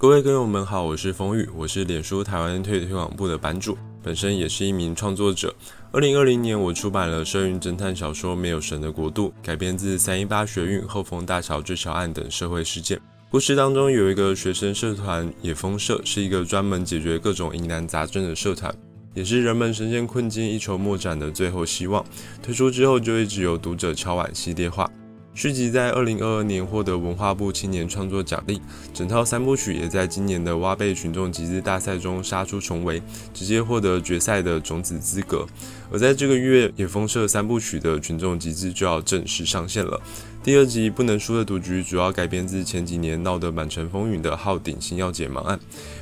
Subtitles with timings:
[0.00, 5.54] 各位歌友们好，我是风雨，我是脸书台湾推推广部的版主，本身也是一名创作者。
[5.92, 12.98] 二零二零年，我出版了社运侦探小说《没有神的国度》，改编自三一八学运、后丰大桥坠桥案等社会事件。
[13.30, 18.74] 故事当中有一个学生社团野风社，是一个专门解决各种疑难杂症的社团，
[19.12, 22.02] 也是人们深陷困境、一筹莫展的最后希望。
[22.42, 24.90] 推出之后，就一直有读者敲碗系列化。
[25.32, 28.60] 续集在二零二二年获得文化部青年创作奖励，
[28.92, 33.00] 整套三部曲也在今年的挖贝群众集资大赛中杀出重围，
[33.32, 35.46] 直接获得决赛的种子资格。
[35.90, 39.98] 而在这个月，野风社三部曲的群众集资就要正式上线了。
[40.42, 45.58] 第二集不能输的赌局主要改编自前几年闹得满城风雨的浩鼎新药解盲案，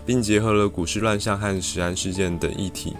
[0.06, 2.94] 并结合了股市乱象和食安事件等议题。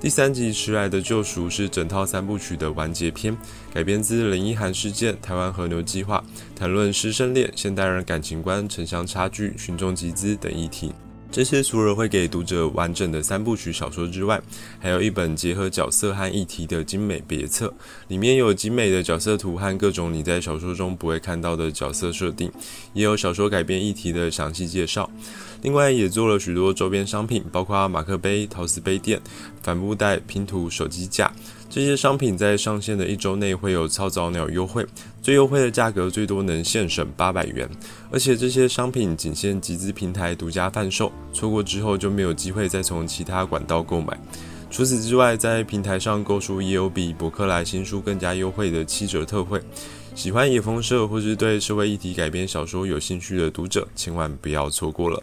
[0.00, 3.36] 第三集《迟来的救赎》是整套三部曲的完结篇，
[3.70, 6.24] 改编自林奕涵事件、台湾和牛计划，
[6.56, 10.90] 谈论师生恋、现代人感情观、城乡差距、群众集资等议题。
[11.30, 14.40] 这些除了会给读者完整的三部曲小说之外，
[14.80, 17.72] 还有一本结合角色和议题的精美别册，
[18.08, 22.50] 里面有精美的角色图和各种你在小说中不会看到的角色设定，
[22.94, 25.08] 也有小说改编议题的详细介绍。
[25.62, 29.20] 另外也做了许多周边商品，包括马克杯、陶瓷杯垫、
[29.62, 31.30] 帆布袋、拼图、手机架。
[31.68, 34.84] 这些商品在上线的一周内会有超早鸟优惠，
[35.22, 37.68] 最优惠的价格最多能现省八百元，
[38.10, 44.18] 而且这些商品仅限集资平台独家贩售，错过之后就没有机会再从其他管道购买。
[44.68, 49.60] 除此之外，在平台上购书也有比博客来新书更加优惠的七折特惠。
[50.14, 55.22] 喜欢野风社或是对社会议题改编小说有兴趣的读者，千万不要错过了。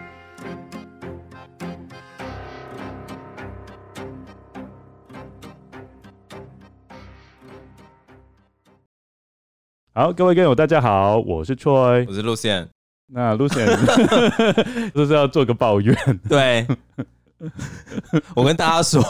[9.93, 12.65] 好，各位歌友，大家好，我是 Troy，我是 Lucian。
[13.07, 13.67] 那 Lucian，
[14.95, 15.93] 就 是要做个抱怨。
[16.29, 16.65] 对，
[18.33, 19.03] 我跟大家说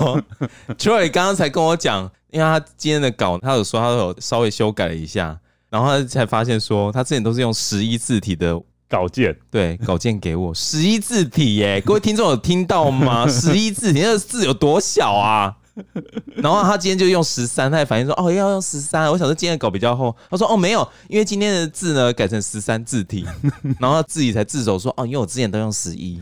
[0.80, 5.40] ，Troy 刚刚才跟我讲，因为他今天的稿，他有说他有稍微修改了一下，
[5.70, 8.60] 然后他才发现说，他之前都是用十一字体的
[8.90, 13.28] 稿件，对，稿件给我十一字体耶，各位听众有听到吗？
[13.30, 15.58] 十一字体那个字有多小啊？
[16.36, 23.26] 然后他今天就用十三，他还反映说：“哦，要用十三。”我想说今天的稿比较厚，他说：“哦，没有，因为今天的字呢改成十三字体。
[23.80, 26.22] ”然后他自己才自首说：“哦，因为我之前都用十一。”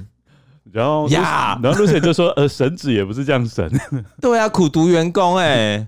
[0.71, 3.67] 然后呀，然后陆贤就说：“呃，神子也不是这样神。
[4.21, 5.87] ”对啊，苦读员工哎、欸，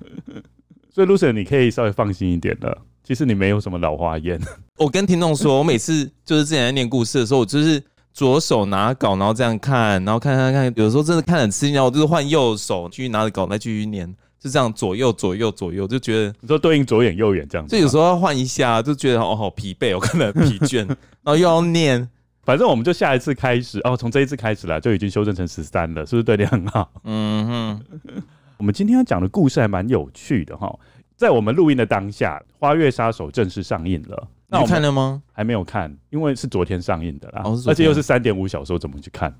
[0.93, 2.77] 所以 Lucy 你可以稍微放心一点了。
[3.03, 4.39] 其实你没有什么老花眼。
[4.77, 7.83] 我跟听众说，我每次就是之前在念故事的时候，我就是。
[8.13, 14.07] 左手拿稿，然后这样看，然后看看看，有的时候真的看很吃力，然后我就是换右手继续拿着稿再继续念，
[14.39, 22.07] 就这样左右左右左右，就觉得你说对应左眼右眼这样子，就有时候要换一下，就觉得哦好疲惫，我看得很疲倦，然后又要念，
[22.43, 26.91] 反正我们就下一次开始哦，从这一次开始啦，就已经修正成十三了，是不是对你很好？
[27.05, 28.23] 嗯哼，
[28.57, 30.77] 我们今天要讲的故事还蛮有趣的哈，
[31.15, 34.27] 在我们录音的当下，《花月杀手》正式上映了。
[34.51, 35.23] 那我看了吗？
[35.31, 39.33] 还没有看，因为是昨天上映的啦，哦、而且又是三点五小时，我怎么去看？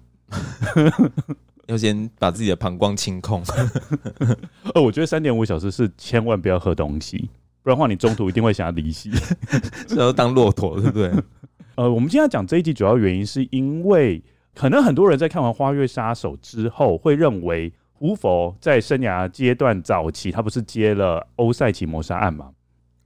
[1.68, 3.44] 要先把自己的膀胱清空。
[4.74, 7.30] 呃， 我觉得三点五小时是千万不要喝东西，
[7.62, 9.12] 不然的话你中途一定会想要离席，
[9.88, 11.12] 是要当骆驼，对不对？
[11.76, 14.24] 呃，我们今天要讲这一集主要原因是因为，
[14.56, 22.52] 可能很多人在看完《花月杀手》之后，会认为胡佛在生涯阶段早期，他不是接了欧赛奇谋杀案吗？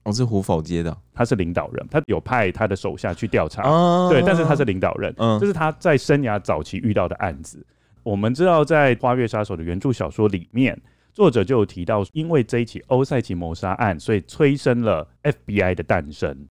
[0.06, 7.66] 我、哦、是胡否接的，他是领导人，他有派他的手下去调查，哦、对，但是他是领导人，嗯，这是他在生涯早期遇到的案子。
[8.04, 10.80] 我们知道，在《花月杀手》的原著小说里面，
[11.12, 16.48] 作者就有提到，因为这一起欧塞奇谋杀案，所以催生了 FBI 的诞生。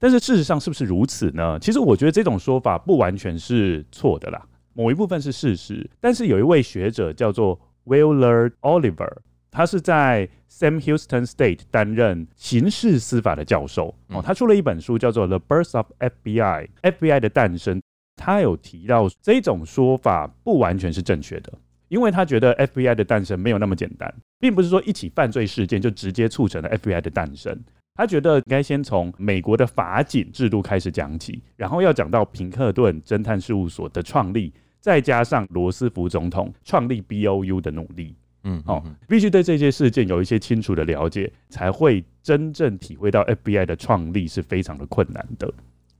[0.00, 1.58] 但是事实上是不是如此呢？
[1.60, 4.42] 其实我觉得这种说法不完全是错的啦，
[4.72, 5.88] 某一部分是事实。
[6.00, 9.12] 但是有一位学者叫做 Willard Oliver，
[9.50, 13.94] 他是在 Sam Houston State 担任刑事司法的教授。
[14.08, 16.68] 哦，他出了一本书，叫做《The Birth of FBI》
[16.98, 17.80] ，FBI 的诞生。
[18.16, 21.50] 他有提到这种说法不完全是正确的，
[21.88, 27.58] 因为他觉得 FBI 的诞生没有那么简单，并不是说一起犯罪事件就直接促成了 FBI 的诞生。
[27.94, 38.14] 他觉得应该先从美国的法警制度开始讲起，然后要讲到平克顿侦探事务所的创立，再加上罗斯福总统创立 BOU 的努力。
[38.44, 45.52] 嗯，好、哦，必须对这些事件有一些清楚的了解，才会真正体会到 FBI 的创立是非常的困难的。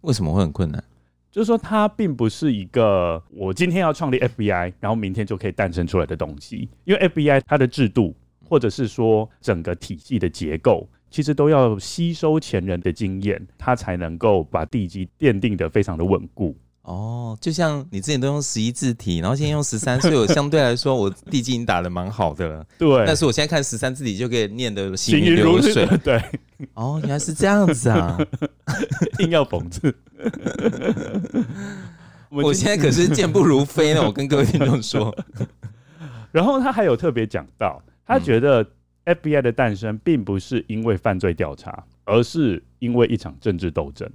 [0.03, 0.83] 为什么会很困难？
[1.31, 6.69] 就是说，它并不是一个我今天要创立 FBI，然后明天就可以诞生出来的东西。
[6.85, 8.17] 因为 FBI 它的制度，
[8.49, 16.57] 或者是说整个体系的结构，其实都要吸收前人的经验，它才能够把地基奠定得非常的稳固。
[16.83, 22.67] 哦，就像你之前都用十一字体，然后现在用十三， 所以我相对来说，我地基已经打的蛮好的了。
[22.79, 25.87] 对，但是我现在看十三字体就可以念得行云流水。
[26.03, 26.21] 对，
[26.75, 28.19] 哦，原来是这样子啊，
[29.21, 29.95] 硬要讽刺。
[32.31, 35.15] 我现在可是健步如飞呢，我跟各位听众说。
[36.33, 38.65] 然后他还有特别讲到，他觉得
[39.05, 44.09] FBI 的诞生并不是因为犯罪调查，而是因为一场政治斗争。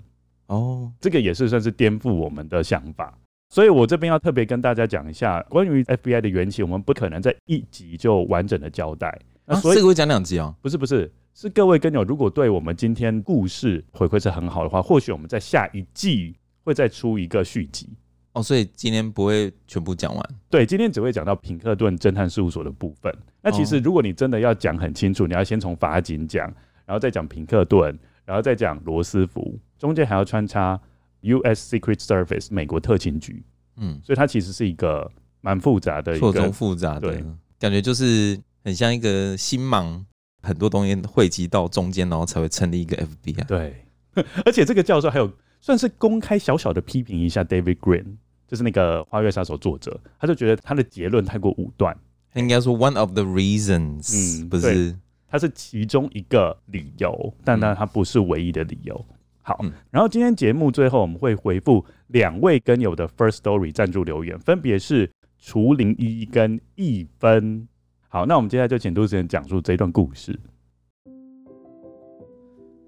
[0.47, 3.17] 哦，这个也是算是颠覆我们的想法，
[3.49, 9.19] 所以我这边要特别跟大家讲一下关于 FBI 的缘起，我们不可能在一集就完整的交代。
[9.45, 10.55] 那所以这个会讲两集哦？
[10.61, 17.89] 不是不是，是各位跟友，如果对我们今天故事回馈是很好的话，或许我们在下一季会再出一个续集。
[18.33, 20.29] 哦，所以今天不会全部讲完？
[20.49, 23.15] 对，今天只会讲到品克顿侦探事务所的部分。
[23.41, 26.45] 那其实如果你真的要讲很清楚，你要先从法警讲，
[26.85, 27.97] 然后再讲品克顿。
[28.25, 30.79] 然后再讲罗斯福，中间还要穿插
[31.21, 31.75] U.S.
[31.75, 33.43] Secret Service 美国特勤局，
[33.77, 35.11] 嗯，所以它其实是一个
[35.41, 37.23] 蛮复杂的一个，错综复杂的，对，
[37.59, 40.05] 感觉就是很像一个星芒，
[40.41, 43.45] 很多东西汇集到中间，然后才会成立一个 FBI。
[43.45, 43.85] 对，
[44.45, 45.31] 而且这个教授还有
[45.61, 48.17] 算是公开小小的批评一下 David Green，
[48.47, 51.95] 就是那个《花月杀手》作者，他就觉得他的结论太过武断，
[52.33, 54.95] 应该说 One of the reasons，嗯，不是。
[55.35, 59.05] 它是其中一个理由，但那它不是唯一的理由。
[59.41, 59.59] 好，
[59.91, 67.67] 然后今天节目最后我们会回复两位跟友的 First Story 赞助留言，分别是除零一跟一分。
[68.07, 70.39] 好，那我们接下来就请杜子贤讲述这段故事。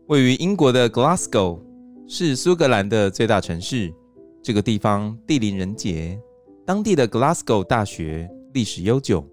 [0.05, 1.59] 位于英国的 Glasgow
[2.07, 3.93] 是苏格兰的最大城市，
[4.41, 6.17] 这个地方地灵人杰，
[6.65, 9.27] 当地的 Glasgow 大学历史悠久，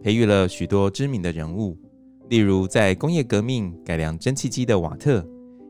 [0.00, 1.76] 培育了许多知名的人物。
[2.32, 5.22] 例如，在工业革命改良蒸汽机的瓦特，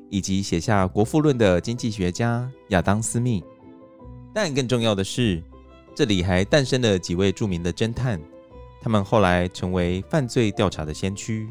[0.08, 3.42] 以及写下《国富论》的经济学家亚当·斯密。
[4.32, 5.42] 但更重要的是，
[5.92, 8.20] 这里还诞生了几位著名的侦探，
[8.80, 11.48] 他们后来成为犯罪调查的先驱。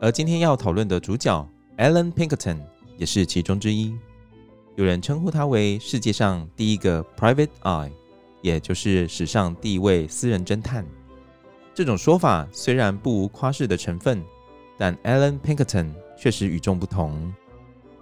[0.00, 2.58] 而今天要讨论的主角 Alan Pinkerton
[2.96, 3.94] 也是其中之一。
[4.74, 7.92] 有人称呼他为世界上第一个 Private Eye，
[8.42, 10.84] 也就是史上第一位私人侦探。
[11.78, 14.20] 这种说法虽然不无夸饰的成分，
[14.76, 17.32] 但 Alan Pinkerton 确实与众不同。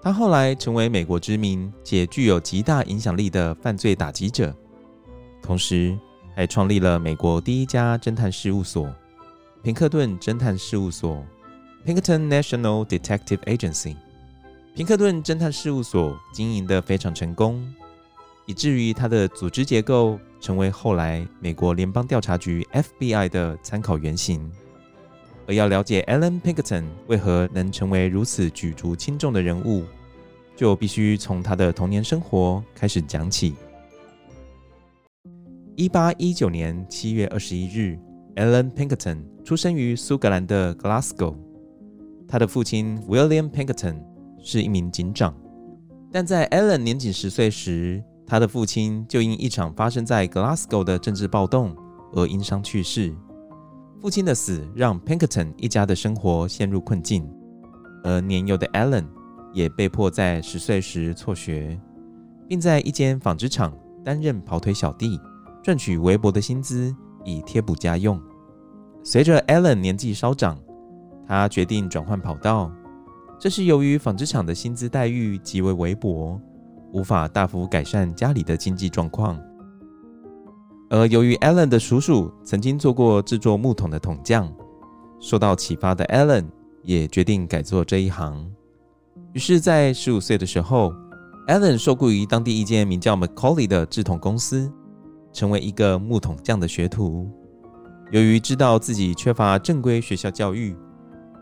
[0.03, 4.57] 他后来成为美国知名且具有极大影响力的犯罪打击者，
[5.43, 5.95] 同时
[6.35, 8.91] 还创立了美国第一家侦探事务所——
[9.63, 11.23] 平克顿侦探事务所
[11.85, 13.95] （Pinkerton National Detective Agency）。
[14.75, 17.63] 平克顿侦探事务所经营得非常成功，
[18.47, 20.19] 以至于他的组织结构。
[20.39, 24.49] 成为后来美国联邦调查局 FBI 的参考原型。
[25.49, 29.85] 而要了解 Alan Pinkerton 为何能成为如此举足轻重的人物，
[30.55, 33.55] 就必须从他的童年生活开始讲起。
[35.75, 37.99] 一八一九年七月二十一日
[38.37, 41.35] ，Alan Pinkerton 出生于苏格兰的 Glasgow。
[42.29, 43.97] 他的父亲 William Pinkerton
[44.41, 45.35] 是一名警长，
[46.13, 51.77] 但在 Alan 年仅十岁时，他的父亲就因一场发生在 Glasgow 的政治暴动
[52.13, 53.15] 而因伤去世。
[54.01, 57.29] 父亲的死让 Pinkerton 一家的生活陷入困境，
[58.05, 59.07] 而年幼的 Alan
[59.53, 61.81] 也被迫在十岁时辍学，
[62.49, 63.73] 并在一间纺织厂
[64.05, 65.19] 担任跑腿小弟，
[65.63, 68.21] 赚取微薄的薪资以贴补家用。
[69.03, 70.59] 随着 Alan 年纪稍长，
[71.27, 72.71] 他决定转换跑道，
[73.39, 76.41] 这是由于纺织厂的薪资待遇极为微薄。
[76.93, 79.39] 无法大幅改善家里的经济状况，
[80.89, 84.51] 而由于 Alan 的叔叔曾经做过制作木桶的桶匠，
[85.21, 86.47] 受到启发的 Alan
[86.83, 88.51] 也决定改做这一行。
[89.33, 90.95] 于是，在十五岁的时候
[91.49, 94.73] ，Allen 受雇于当地一间名叫 Macaulay 的制桶公司，
[95.33, 97.31] 成为一个木桶匠的学徒。
[98.13, 100.75] 由于知道自己缺乏正规学校教育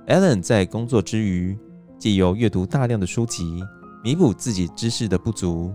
[0.09, 1.57] ，Allen 在工作之余，
[1.99, 3.63] 借由阅读大量的书籍，
[4.05, 5.73] 弥补自己知识的不足。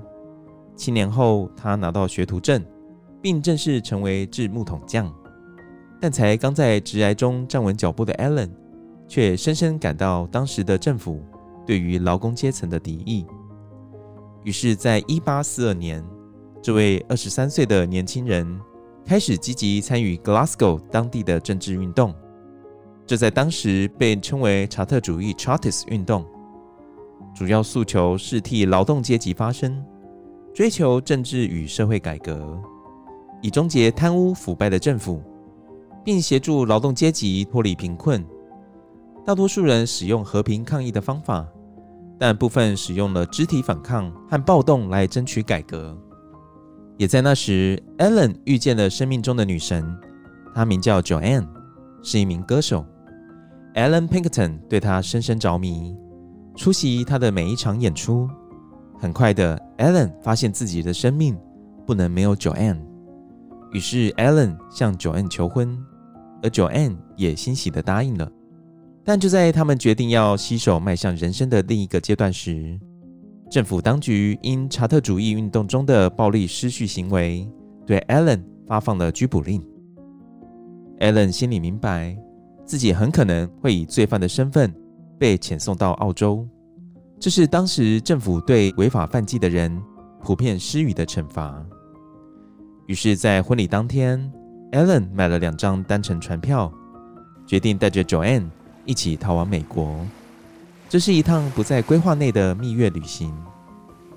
[0.75, 2.63] 七年后，他拿到学徒证，
[3.19, 5.12] 并正式成为制木桶匠。
[6.00, 8.51] 但才刚在职涯中站稳脚步的 Allen，
[9.07, 11.24] 却深深感到当时的政府
[11.65, 13.25] 对于劳工阶层的敌意。
[14.43, 16.05] 于是，在一八四二年，
[16.62, 18.62] 这位二十三岁的年轻人
[19.03, 22.13] 开始积极参与 Glasgow 当地的政治运动。
[23.07, 26.24] 这在当时被称为查特主义 （Chartist） 运动，
[27.33, 29.83] 主要诉求是替劳动阶级发声，
[30.53, 32.62] 追求政治与社会改革，
[33.41, 35.21] 以终结贪污腐败的政府。
[36.03, 38.25] 并协助劳动阶级脱离贫困。
[39.25, 41.45] 大多数人使用和平抗议的方法，
[42.17, 45.95] 但部分使用了肢体反抗和暴动来争取改革。
[46.98, 49.86] 也在那时，Alan 遇见了生命中的女神，
[50.55, 51.48] 她名叫 Joanne，
[52.01, 52.86] 是一名歌手。
[53.75, 55.95] Alan Pinkerton 对她深深着迷，
[56.59, 58.29] 出席他的每一场演出。
[58.99, 61.37] 很快的，Allen 发现自己的生命
[61.87, 62.81] 不能没有 Joanne，
[63.71, 65.79] 于是 Allen 向 Joanne 求婚。
[66.43, 68.29] 而 Joanne 也欣喜地答应了，
[69.05, 72.77] 但就在他们决定要携手迈向人生的另一个阶段时，
[73.49, 77.49] 政府当局因查特主义运动中的暴力失序行为，
[77.85, 79.65] 对 Allen 发放了拘捕令。
[80.99, 82.17] Alan 心里明白，
[82.65, 84.73] 自己很可能会以罪犯的身份
[85.19, 86.47] 被遣送到澳洲，
[87.19, 89.79] 这是当时政府对违法犯纪的人
[90.23, 91.61] 普遍施予的惩罚。
[92.88, 94.31] 于是，在婚礼当天
[94.71, 96.71] ，Alan 买了两张单程船票，
[97.45, 98.47] 决定带着 Joanne
[98.85, 99.99] 一起逃往美国。
[100.88, 103.31] 这是一趟不在规划内的蜜月旅行，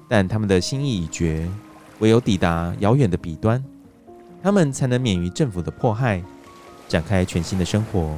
[0.09, 1.47] 但他们的心意已决，
[1.99, 3.63] 唯有抵达遥远的彼端，
[4.43, 6.23] 他们才能免于政府的迫害，
[6.89, 8.17] 展开全新的生活。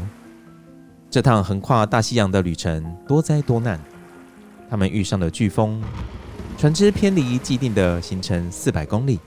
[1.15, 3.79] 这趟横跨大西洋的旅程多灾多难，
[4.69, 5.81] 他们遇上了飓风，
[6.59, 9.21] 船只偏离既定的行程四百公里，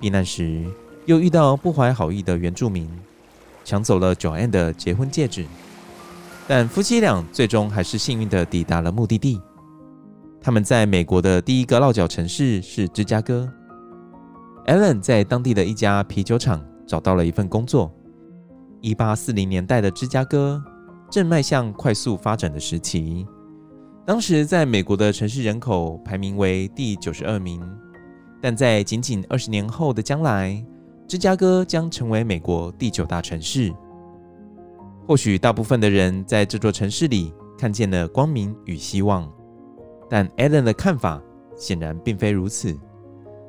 [0.00, 0.64] 避难时，
[1.04, 2.88] 又遇到不怀好意的原住民，
[3.62, 5.44] 抢走了 Joanne 的结婚戒指。
[6.48, 9.38] 但夫妻俩最终还是幸运地抵达了目的地。
[10.40, 13.46] 他们在美国的第一个落脚城市是芝加哥。
[14.64, 17.92] Allen 在当地的一家啤酒厂找到了一份工作。
[18.80, 20.64] 1840年代的芝加哥
[21.12, 23.26] 正迈向快速发展的时期，
[24.06, 27.60] 当时在美国的城市人口排名为第九十二名，
[28.40, 30.64] 但在仅仅二十年后的将来。
[31.06, 33.70] 芝加哥将成为美国第九大城市。
[35.06, 39.30] 或许大部分的人在这座城市里看见了光明与希望，
[40.08, 41.20] 但 Alan 的看法
[41.54, 42.74] 显然并非如此。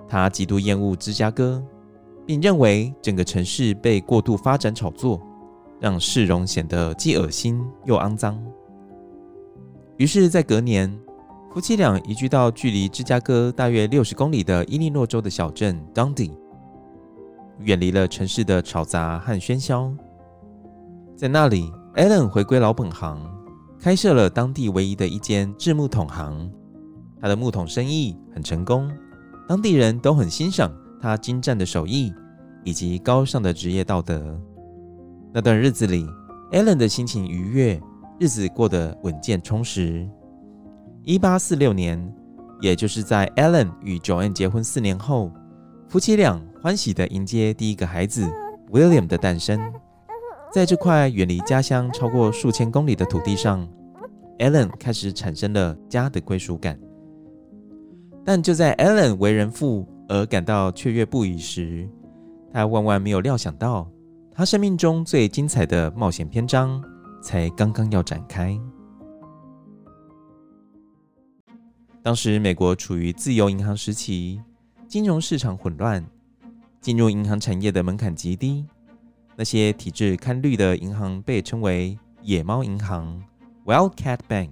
[0.09, 1.63] 他极度厌恶芝加哥，
[2.25, 5.21] 并认为整个城市被过度发展炒作，
[5.83, 8.41] 让市容显得既恶心又肮脏。
[9.97, 10.97] 于是，在隔年，
[11.53, 16.31] 夫妻俩移居到距离芝加哥大约六十公里的伊利诺州的小镇 Dundee。
[17.59, 19.93] 远离了城市的吵杂和喧嚣，
[21.17, 23.19] 在那里，Allen 回归老本行，
[23.77, 26.49] 开设了当地唯一的一间制木桶行。
[27.19, 28.89] 他的木桶生意很成功，
[29.49, 32.13] 当地人都很欣赏他精湛的手艺
[32.63, 34.39] 以及高尚的职业道德。
[35.35, 36.07] 那段日子里
[36.51, 37.81] ，Allen 的心情愉悦，
[38.19, 40.07] 日子过得稳健充实。
[41.01, 41.99] 一八四六年，
[42.61, 45.31] 也就是在 Allen 与 joan 结婚四年后，
[45.89, 48.31] 夫妻俩欢喜地迎接第一个孩子
[48.71, 49.59] William 的诞生。
[50.51, 53.67] 在这块远离家乡超过数千公里的土地上
[54.37, 56.79] ，Allen 开始产生了家的归属感。
[58.23, 61.89] 但就在 Allen 为人父而感到雀跃不已时，
[62.51, 63.89] 他万万没有料想到，
[64.35, 66.83] 他生命中最精彩的冒险篇章
[67.21, 68.59] 才刚刚要展开。
[72.01, 74.41] 当时，美国处于自由银行时期。
[74.87, 76.05] 金融市场混乱，
[76.79, 78.65] 进入银行产业的门槛极低。
[79.35, 83.23] 那些体质堪虑的银行被称为“野猫银行
[83.65, 84.51] ”（Wildcat Bank），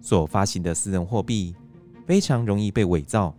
[0.00, 1.54] 所发行的私人货币
[2.06, 3.34] 非常容易被伪造。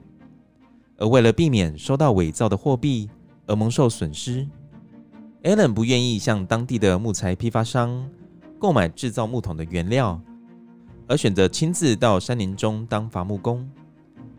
[0.98, 3.10] 而为了避免收到伪造的货币
[3.48, 4.48] 而蒙受损失
[5.44, 8.06] Allen 不愿意向当地的木材批发商
[8.58, 10.20] 购买制造木桶的原料，
[11.08, 13.68] 而选择亲自到山林中当伐木工。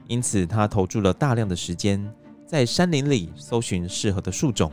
[0.06, 2.06] 因此，他投注了大量的时间
[2.46, 4.70] 在山林里搜寻适合的树种。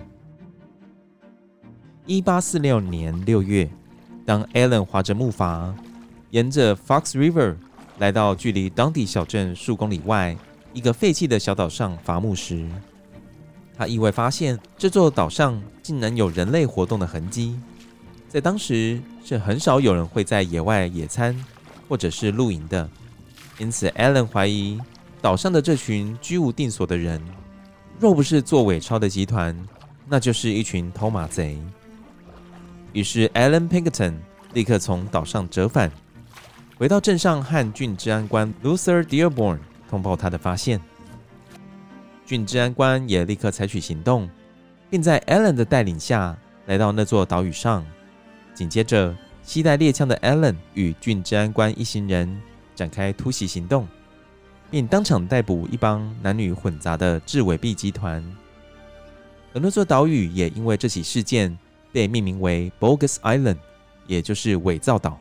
[2.06, 3.70] 一八四六年六月，
[4.26, 5.74] 当 Allen 划着木筏，
[6.32, 7.56] 沿着 Fox River
[8.00, 10.36] 来到距离当地小镇数公里外
[10.74, 12.68] 一个废弃的小岛上伐木时，
[13.78, 17.60] 他意外发现这座岛上竟然有人类活动的痕迹。
[18.28, 21.34] 在当时是很少有人会在野外野餐
[21.88, 22.90] 或者是露营的，
[23.58, 24.80] 因此 Alan 怀疑
[25.22, 27.22] 岛上的这群居无定所的人，
[28.00, 29.56] 若不是做伪钞的集团，
[30.08, 31.58] 那就是一群偷马贼。
[32.94, 34.16] 于是 Alan Pinkerton
[34.54, 35.92] 立刻从岛上折返，
[36.78, 40.82] 回到镇上和郡治安官 Luther Dearborn 通报他的发现。
[42.28, 44.30] 郡治安官也立刻采取行动，
[44.90, 47.86] 并在 Alan 的带领下来到那座岛屿上。
[48.54, 52.42] 紧接着，携带猎枪的 Alan 与郡治安官一行人
[52.76, 53.88] 展开突袭行动，
[54.70, 58.22] 并当场逮捕一帮男女混杂的治伪币集团。
[59.54, 61.58] 而那座岛屿也因为这起事件
[61.94, 63.60] 被命名为 Bogus Island，
[64.06, 65.18] 也就是伪造岛。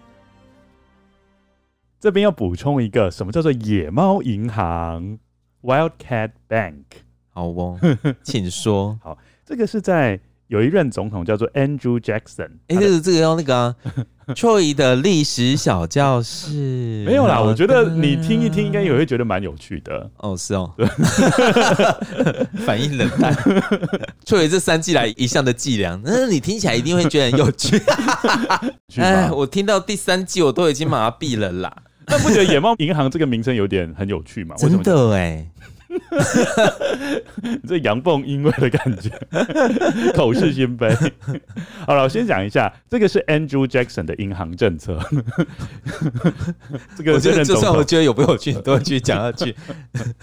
[2.01, 5.19] 这边要补充一个，什么叫做野猫银行
[5.67, 6.85] ？Wildcat Bank，
[7.31, 7.79] 好哦，
[8.23, 8.97] 请说。
[9.03, 12.51] 好，这个是在有一任总统叫做 Andrew Jackson。
[12.69, 13.75] 哎、欸，这个这个要那个啊，
[14.29, 17.05] Troy 的历史小教室。
[17.05, 20.09] 没有啦，我觉得你听一听，应该也会觉得蛮有趣的。
[20.19, 20.73] 哦，是哦，
[22.65, 23.35] 反应冷淡。
[24.25, 27.77] Troy 这三季来一向的伎俩，那你听起来一定会觉得很有趣。
[28.99, 31.83] 哎，我听到第三季，我都已经麻痹了啦。
[32.07, 34.55] 那不觉得野猫银行这个名称有点很有趣吗？
[34.59, 35.47] 真的哎，
[37.67, 39.11] 这阳奉阴违的感觉，
[40.15, 40.89] 口是心非。
[41.87, 44.99] 好了，我先讲一下，这个是 Andrew Jackson 的银行政策。
[46.97, 49.55] 这个我觉得就算我觉得有不有趣，都会继续讲下去。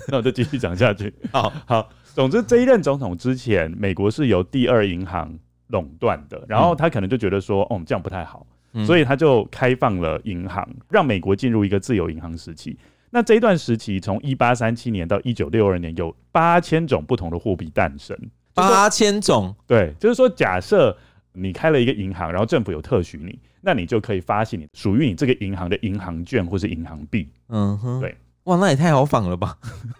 [0.07, 1.13] 那我就继续讲下去。
[1.31, 5.37] 好好，总之这一任总统之前，美国是由第二银行
[5.67, 8.45] 垄断的，然后他可能就觉得说，哦，这样不太好。
[8.85, 12.77] 所以他就开放了银行，让美国进入一个自由银行时期。
[13.11, 18.17] 那这一段时期，从一八三七年到一九六二年，有八千种不同的货币诞生。
[18.55, 20.95] 八千种，对，就是说，假设
[21.33, 27.27] 你开了一个银行，然后政府有特许你，那你就可以发行你属于你这个银行的银行券或是银行币。
[27.49, 29.57] 嗯哼，对，哇，那也太好仿了吧，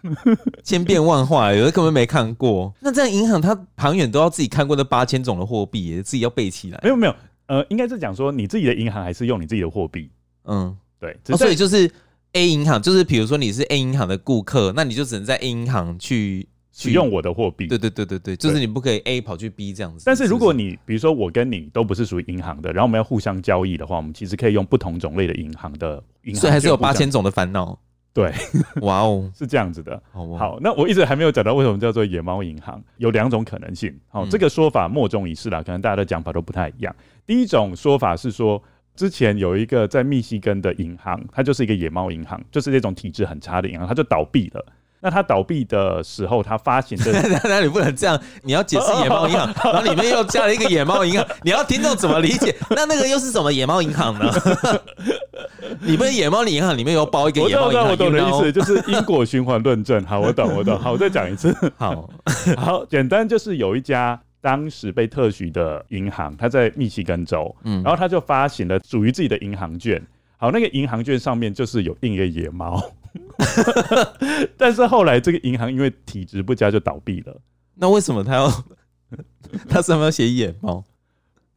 [0.63, 2.73] 千变万化，有的根本没看过。
[2.79, 6.79] 那这样银行它行员都要自己看过那八千种的货币，自己要背起来。
[6.83, 7.15] 没有没有。
[7.53, 10.09] 呃，应该是讲说你自己的银行还是用你自己的货币，
[10.45, 11.87] 嗯，对，哦，所以就是
[12.31, 20.03] A 银行，就是比如说你是 A 银行的顾客，那你就只能在 A 银行去使用我的货币，对对对对对，就是你不可以 A 跑去 B 这样子。
[20.03, 27.77] 但是如果你比如说我跟你都不是属于银行的，然后我们要互相交易的话，我们其实可以用不同种类的银行的银行，所以还是有八千种的烦恼。
[28.13, 28.31] 对，
[28.81, 30.01] 哇哦， 是这样子的。
[30.11, 33.93] 好，好，那我一直还没有讲到为什么叫做野猫银行，有两种可能性。
[34.09, 36.95] 好，这个说法莫衷一是啦，可能大家的讲法都不太一样。
[37.25, 38.61] 第一种说法是说，
[38.95, 44.63] 之前有一个在密西根的银行，它就是一个野猫银行，就是那种体质很差的银行，它就倒闭了。
[45.03, 47.11] 那它倒闭的时候，它发行的
[47.43, 52.55] 那你不能这样，你要解释野猫银行， 然后里面又加了一个野猫银行，你要听众怎么理解？
[52.71, 54.31] 那那个又是什么野猫银行呢？
[55.81, 57.89] 你们野猫银行里面有包一个野猫银行？
[57.89, 60.01] 我懂的意思，就是因果循环论证。
[60.05, 60.79] 好，我懂，我懂。
[60.79, 61.53] 好，我再讲一次。
[61.77, 62.09] 好
[62.55, 70.01] 好，简单就是有一家当时被特许的银行，它在密西根州，嗯，然后他就发行了属于自己的银行券。
[70.43, 72.77] 好，那个银行券上面就是有印一个野猫。
[74.59, 77.33] 但是后来这个银行因为体质不佳就倒闭了。
[77.75, 78.51] 那为什么他要
[79.69, 80.83] 他上面要写野猫？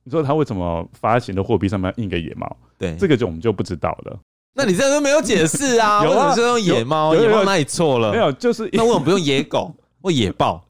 [0.04, 2.56] 你说他为什么发行的货币上面要印个野猫？
[2.78, 4.20] 对，这个就我们就不知道了。
[4.54, 6.00] 那你这样都没有解释啊？
[6.06, 7.12] 有啊，为什么是用野猫？
[7.12, 8.12] 野猫哪里错了？
[8.12, 10.64] 没有，就是那为什么不用野狗或野豹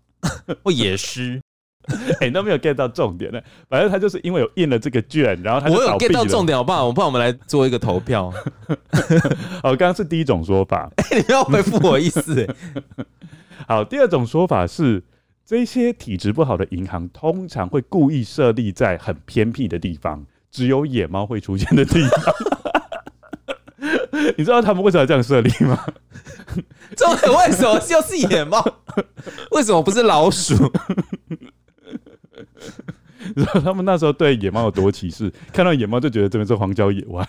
[0.64, 1.38] 或野狮？
[2.20, 3.40] 哎、欸，都没有 get 到重点呢。
[3.68, 6.86] 反正他就是因为有印了这个券，然后他就我有 get 到重点，好不好？
[6.86, 8.32] 我怕我们来做一个投票。
[9.62, 10.90] 好，刚刚是第一种说法。
[10.96, 12.46] 哎、欸，你不要回复我意思。
[13.68, 15.02] 好，第二种说法是，
[15.44, 22.34] 这些体质不好的银行通常会故意设立在很偏僻的地方，只有野猫会出现的地方。
[24.36, 25.78] 你知道他们为什么要这样设立吗？
[26.96, 28.64] 重点为什么就是野猫？
[29.50, 30.54] 为什么不是老鼠？
[33.44, 37.22] 然后他们那时候对野猫有多歧视，看到野猫就觉得这边是荒郊野外。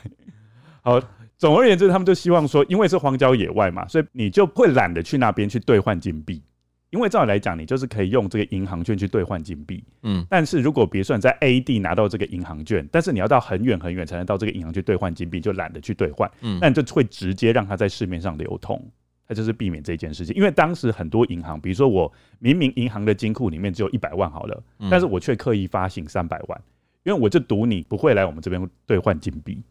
[0.82, 1.02] 好，
[1.38, 6.42] 总而言之，他们就希望说，因为是荒郊野外嘛，所以你就会懒得去那边去兑换金币。
[6.90, 9.84] 因为照理来讲，你就是可以用这个银行券去兑换金币。
[10.04, 16.32] 嗯，但是如果比如说你在 A 地拿到这个银行券，但是你要到很远很远才能到这个银行去兑换金币，就懒得去兑换。
[16.40, 18.82] 嗯，那你就会直接让它在市面上流通。
[19.28, 26.62] 它就是避免这件事情，因为当时很多银行，比如说我明明银行的金库里面只有一百万好了，嗯、但是我却刻意发行三百万，
[27.04, 29.62] 因为我就赌你不会来我们这边兑换金币。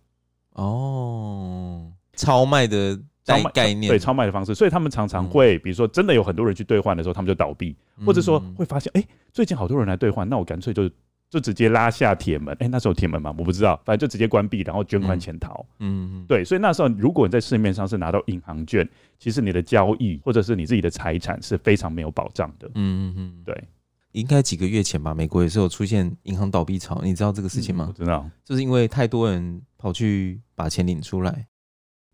[0.53, 10.90] 哦，超卖的超卖概念，对超卖的方式，所以他们常常会，比如说真的有很多人去兑换的时候，他们就倒闭，或者说会发现，哎，最近好多人来兑换，那我干脆就。
[11.37, 15.66] 就直接拉下铁门，哎、欸，那时候铁门嘛，我不知道，反正就直接关闭，然后捐款潜逃。
[15.81, 22.66] 嗯，对，所以那时候如果你在市面上是拿到银行券，其实你的交易或者是你自己的财产是非常没有保障的。
[22.68, 23.64] 嗯嗯嗯，对，
[24.12, 27.85] 应该几个月前吧，美国也是有出现银行倒闭潮，你知道这个事情吗？
[27.87, 31.46] 我、嗯、知道，就是因为太多人跑去把钱领出来，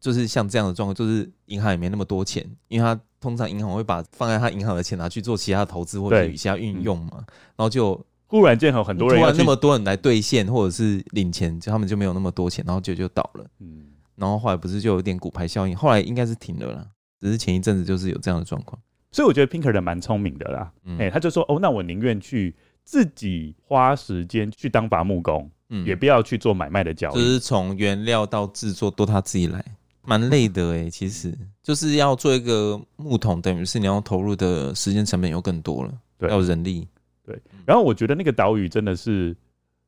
[0.00, 8.04] 就是像这样的状况，就是银行也没那么多钱，因为他通常银行会把放在他银行的钱拿去做其他投资或者其他运用嘛，嗯、然后就。
[8.33, 13.45] 突然间有很多人，突然那么多人来兑现或者是领钱，就他们就没有那么多钱，然后就就倒了。
[13.61, 13.85] 嗯，
[14.16, 16.87] 然后后来不是就有点骨牌效应，后来应该是停了啦。
[17.21, 20.73] 只是前一阵子就是有这样的状况，所以我觉得 Pinkerton 蛮聪明的啦。
[20.77, 27.14] 哎、嗯欸，他就说哦，那我宁愿去自己花时间去当伐木工，嗯，也不要去做买卖的交易。
[27.16, 29.62] 就是从原料到制作都他自己来，
[30.01, 30.90] 蛮累的哎、欸。
[30.90, 36.88] 其实就是要做一个木桶，等于是你要投入的时间成本又更多了，对，要人力。
[37.24, 39.35] 对，然后我觉得那个岛屿真的是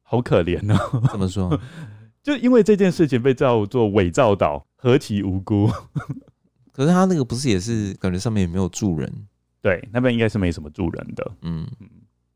[0.02, 1.02] 好可怜哦。
[1.10, 1.58] 怎么说？
[2.22, 5.70] 就因为这件事情被叫做伪造岛，何其无辜！
[6.72, 9.12] 可是他那个不是也是感觉上面也没有住人？
[9.60, 11.32] 对，那边应该是没什么住人的。
[11.42, 11.88] 嗯嗯，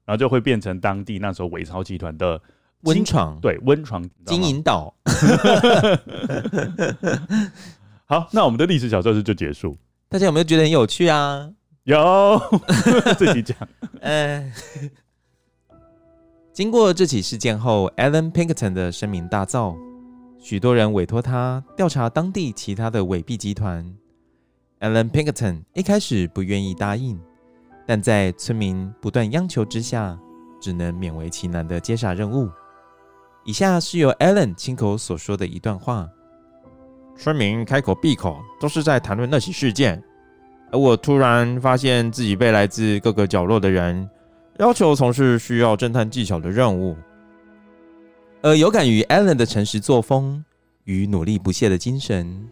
[0.04, 2.40] 然后就会变成当地那时候伪钞集团的
[2.82, 3.38] 温床。
[3.40, 4.94] 对，温床金银岛。
[8.04, 9.76] 好，那我们的历史小教室就结束。
[10.08, 11.50] 大家有没有觉得很有趣啊？
[11.88, 12.38] 有，
[13.16, 13.56] 自己讲。
[14.02, 14.52] 呃，
[16.52, 19.74] 经过这起事件后，Alan Pinkerton 的声名大噪，
[20.38, 23.90] 许多人委托他调查当地其他的伪币集团。
[24.80, 27.18] Alan Pinkerton 一开始不愿意答应，
[27.86, 30.18] 但在村民不断央求之下，
[30.60, 32.50] 只能勉为其难的接下任务。
[33.44, 36.06] 以下是由 Alan 亲口所说的一段话：
[37.16, 40.04] 村民开口闭口都是在谈论那起事件。
[40.70, 44.08] 而我突然发现自己被来自各个角落的人
[44.58, 46.96] 要求从事需要侦探技巧的任务，
[48.42, 50.44] 而有感于 Alan 的诚实作风
[50.84, 52.48] 与努力不懈的精神，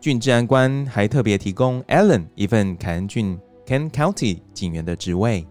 [0.00, 5.46] 郡治安官还特别提供 Alan 一份凯恩郡 （Ken County 警员的职位。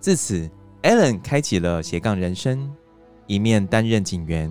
[0.00, 0.50] 自此
[0.82, 2.70] ，Allen 开启了斜杠人生，
[3.26, 4.50] 一面担任警员，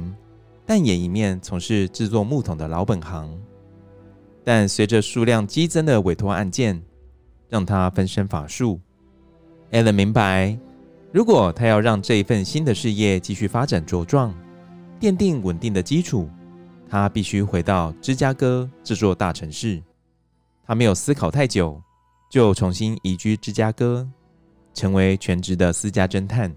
[0.65, 3.29] 但也一面从事制作木桶的老本行。
[4.47, 6.81] 但随着数量激增的委托案件，
[7.49, 8.79] 让他分身乏术。
[9.73, 10.57] Alan 明白，
[11.11, 14.33] 如果他要让这一份新的事业继续发展茁壮，
[15.01, 16.29] 奠定稳定的基础，
[16.87, 19.83] 他必须回到芝加哥这座大城市。
[20.65, 21.81] 他没有思考太久，
[22.31, 24.07] 就重新移居芝加哥，
[24.73, 26.49] 成为全职的私家侦探。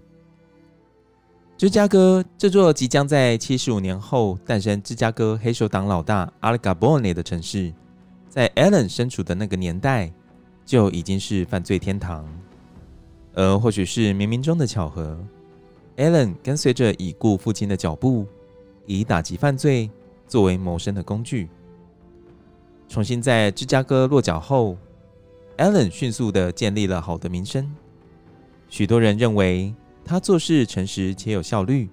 [1.61, 7.71] 芝加哥这座即将在七十五年后诞生芝加哥黑手党老大 Al Capone 的城市。
[8.27, 10.11] 在 Allen 身处的那个年代，
[10.65, 12.25] 就已经是犯罪天堂。
[13.35, 15.15] 而或许是冥冥中的巧合
[15.97, 18.25] ，Allen 跟随着已故父亲的脚步，
[18.87, 19.87] 以打击犯罪
[20.27, 21.47] 作为谋生的工具。
[22.89, 24.75] 重新在芝加哥落脚后
[25.57, 27.71] ，Allen 迅速地建立了好的名声。
[28.67, 29.71] 许多人认为
[30.05, 31.89] 他做事诚实且有效率。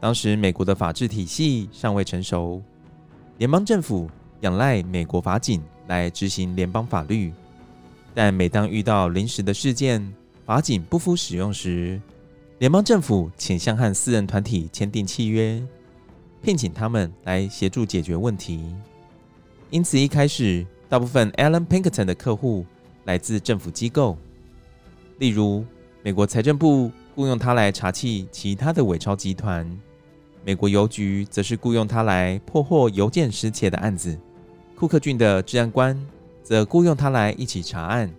[0.00, 2.62] 当时美国的法治体系尚未成熟，
[3.38, 4.10] 联邦政府。
[4.40, 7.32] 仰赖美国法警来执行联邦法律，
[8.12, 10.06] 但每当遇到临时的事件，
[10.44, 11.98] 法警不敷使用时，
[12.58, 15.62] 联邦政府倾向和私人团体签订契约，
[16.42, 18.74] 聘请他们来协助解决问题。
[19.70, 22.66] 因此，一开始大部分 Alan Pinkerton 的客户
[23.04, 24.18] 来自政府机构，
[25.20, 25.64] 例如
[26.02, 29.70] 美国财政部雇佣他来查缉其他的伪钞集团，
[30.44, 34.18] 美国邮局则是雇佣他来破获邮件失窃的案子。
[34.74, 35.96] 库克郡的治安官
[36.42, 38.12] 则雇佣他来一起查案，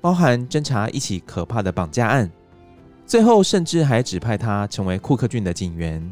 [0.00, 2.30] 包含侦查一起可怕的绑架案。
[3.06, 6.10] 最后，甚至还指派他成为库克郡的警员。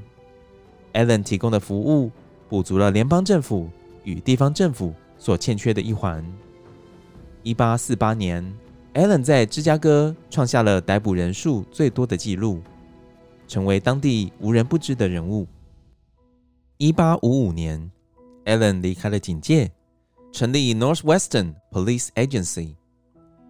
[0.92, 2.10] Alan 提供的服务
[2.50, 3.70] 补足了联邦政府
[4.04, 6.22] 与地方政府所欠缺的一环。
[7.42, 8.44] 一八四八年
[8.94, 12.60] Allen 在芝加哥创下了逮捕人数最多的纪录，
[13.46, 15.46] 成为当地无人不知的人物。
[16.76, 17.90] 一八五五年。
[18.46, 19.70] ，Allen 离开了警界，
[20.32, 22.74] 成立 Northwestern Police Agency，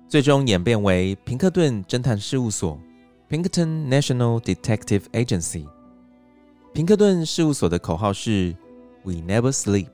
[0.08, 2.78] 最终演变为平克顿侦探事务所
[3.30, 5.66] （Pinkerton National Detective Agency）。
[6.74, 8.54] 平克顿事务所的口号是
[9.04, 9.88] “We never sleep”，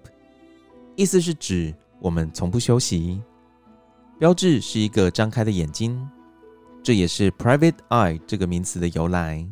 [0.97, 3.21] 意思是指我们从不休息。
[4.19, 6.09] 标志是一个张开的眼睛，
[6.83, 9.47] 这也是 “Private Eye” 这个名词的由来。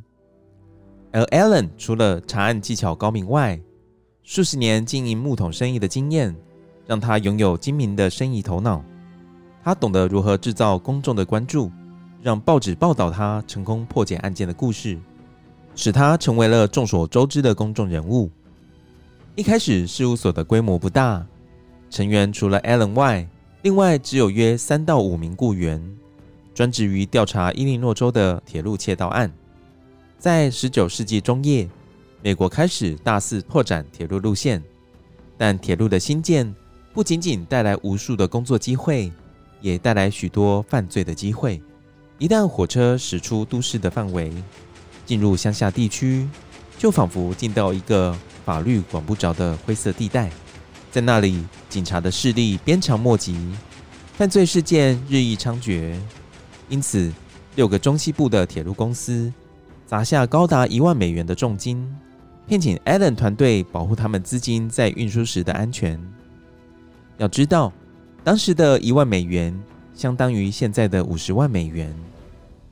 [1.13, 3.61] 而 Allen 除了查案技巧高明外，
[4.23, 6.35] 数十年经营木桶生意的经验，
[6.87, 8.83] 让他拥有精明的生意头脑。
[9.63, 11.71] 他懂得如何制造公众的关注，
[12.23, 14.99] 让报纸报道他成功破解案件的故事，
[15.75, 18.31] 使他成为了众所周知的公众人物。
[19.37, 21.27] 一开始，事务所的规模不大，
[21.91, 23.29] 成员除了 Allen 外，
[23.65, 25.83] 另外只有约三到五名雇员，
[26.55, 29.33] 专职于调查伊利诺州的铁路窃盗案。
[30.19, 31.67] 在十九世纪中叶，
[32.23, 34.63] 美国开始大肆拓展铁路路线，
[35.39, 36.55] 但铁路的兴建
[36.93, 39.11] 不仅仅带来无数的工作机会。
[39.63, 41.59] 也带来许多犯罪的机会。
[42.19, 44.31] 一旦火车驶出都市的范围，
[45.07, 46.29] 进入乡下地区，
[46.77, 50.31] 就仿佛进到一个法律管不着的灰色地带。
[50.95, 53.37] 在那里，警察的势力鞭长莫及，
[54.13, 55.93] 犯罪事件日益猖獗。
[56.69, 57.13] 因此，
[57.57, 59.33] 六个中西部的铁路公司
[59.85, 61.85] 砸下高达一万美元的重金，
[62.47, 66.01] 聘请 Allen 团队保护他们资金在运输时的安全。
[67.19, 67.73] 要知道。
[68.23, 69.53] 当时的一万美元
[69.95, 71.93] 相当于现在的五十万美元，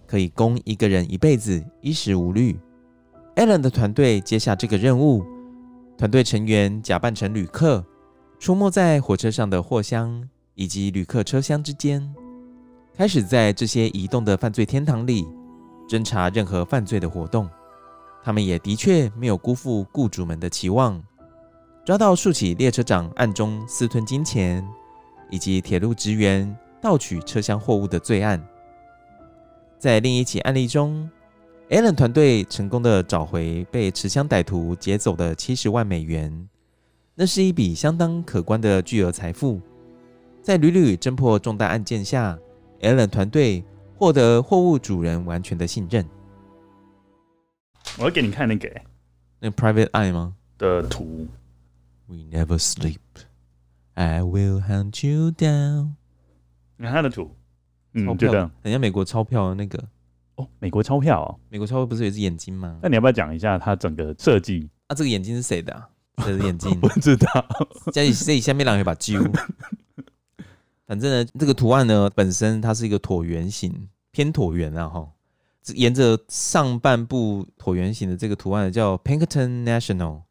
[0.07, 2.57] 可以供一个人一辈子衣食无虑。
[3.35, 5.25] Allen 的团队接下这个任务，
[5.99, 7.85] 团队成员假扮成旅客，
[8.42, 12.12] 出没在火车上的货箱以及旅客车厢之间，
[12.92, 15.24] 开始在这些移动的犯罪天堂里
[15.88, 17.48] 侦查任何犯罪的活动。
[18.20, 21.00] 他们也的确没有辜负雇主们的期望，
[21.85, 24.68] 抓到数起列车长暗中私吞金钱。
[25.31, 28.44] 以及铁路职员盗取车厢货物的罪案，
[29.78, 31.09] 在另一起案例中
[31.70, 36.48] ，Allen 团队成功的找回被持枪歹徒劫走的七十万美元，
[37.14, 39.61] 那是一笔相当可观的巨额财富。
[40.42, 42.38] 在屡屡侦破重大案件下
[42.81, 43.62] ，Allen 团队
[43.96, 46.05] 获得货物主人完全的信任。
[47.98, 48.68] 我要给你看那个
[49.40, 50.35] 那个 Private Eye 吗？
[50.57, 51.29] 的图。
[52.07, 52.98] We never sleep.
[53.94, 55.92] I will hunt you down。
[56.79, 57.37] 你看他的图，
[57.92, 59.79] 嗯，钞票，很像美国钞票的那个。
[60.37, 62.79] 哦，美国钞票哦，美国钞票不是有一只眼睛吗？
[62.83, 64.70] 那你要不要讲一下它整个设计？
[64.87, 65.88] 啊，这个眼睛是谁的啊？
[66.18, 66.79] 谁的眼睛？
[66.81, 67.46] 不知道。
[67.92, 69.22] 这里这里下面两个把揪。
[70.87, 75.09] 反正呢，这个图案呢本身它是一个椭圆形，偏椭圆啊哈。
[75.75, 80.22] 沿着上半部椭圆形的这个图案叫 Pinkerton National，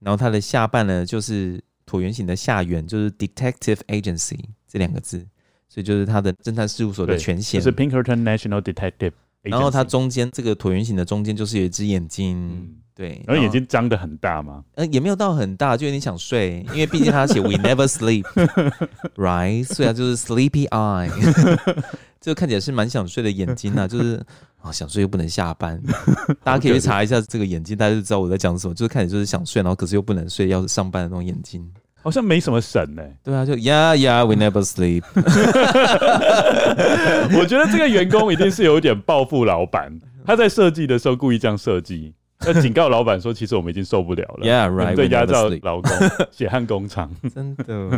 [0.00, 1.62] 然后它的下半呢就是。
[1.90, 4.38] 椭圆形的下缘就是 Detective Agency
[4.70, 5.26] 这两个字，
[5.70, 7.62] 所以就是它的侦探事务所的全衔。
[7.62, 9.12] 是 Pinkerton National Detective。
[9.40, 13.22] 然后它中间这个椭圆形的中间就是有一只眼睛，嗯、对。
[13.24, 14.64] 然后眼睛张得很大吗？
[14.74, 19.64] 呃，也没有到很大，就有点想睡，因为毕竟他写 We never sleep，right？
[19.72, 21.08] 所以啊就是 Sleepy Eye，
[22.20, 24.16] 这个看起来是蛮想睡的眼睛啊，就是
[24.60, 25.80] 啊、哦、想睡又不能下班。
[26.42, 31.64] 大家可以去查一下这个眼睛，大家就知道我在讲什么，就是看起来就是想睡，然后可是又不能睡，要上班的那种眼睛。
[32.00, 33.16] 好像没什么神呢、欸。
[33.24, 35.02] 对啊，就 Yeah Yeah We never sleep。
[37.36, 39.92] 我觉得这个员工一定是有点报复老板，
[40.24, 42.14] 他在设计的时候故意这样设计，
[42.46, 44.46] 要警告老板说，其实我们已经受不了了。
[44.46, 44.94] Yeah Right。
[44.94, 45.92] 对，压榨劳工，
[46.30, 47.10] 血汗工厂。
[47.34, 47.90] 真的，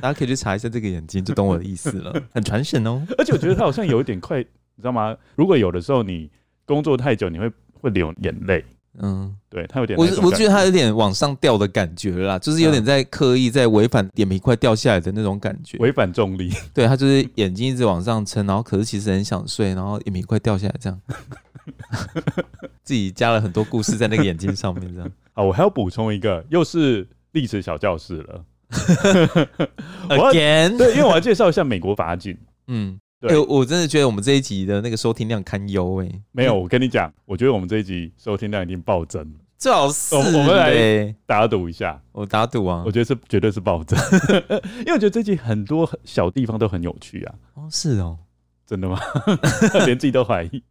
[0.00, 2.14] 大家可以去查一下这个眼睛，就懂我的意思了。
[2.32, 3.02] 很传神哦。
[3.16, 4.44] 而且我觉得他好像有一点快，你
[4.82, 5.16] 知道吗？
[5.34, 6.30] 如果有的时候你
[6.64, 8.64] 工作太久，你会会流眼泪。
[8.98, 16.50] 嗯，对他有点，我我觉得他有点往上掉的感觉啦，就是有点在刻意在违反眼皮快掉下来的那种感觉，违反重力。
[16.72, 20.98] 对他就是眼睛一直往上撑，然后可是其实很想睡，然后眼皮快掉下来这样，
[22.86, 25.10] 自己加了很多故事在那个眼睛上面这样。
[25.34, 28.44] 啊，我还要补充一个，又是历史小教室了。
[30.08, 32.38] Again，对，因为我要介绍一下美国法警。
[32.68, 32.98] 嗯。
[33.18, 36.08] 对、欸，我真的觉得我们这一集的那个收听量堪忧哎。
[36.32, 39.34] 没有，我跟你讲，我觉得我们这一集收听量已经暴增。
[39.56, 41.98] 最好是，我们来打赌一下。
[42.12, 43.98] 我打赌啊，我觉得是绝对是暴增，
[44.84, 47.34] 因为我觉得这集很多小地方都很有趣啊。
[47.54, 48.18] 哦，是哦，
[48.66, 48.98] 真的吗？
[49.86, 50.62] 连自己都怀疑。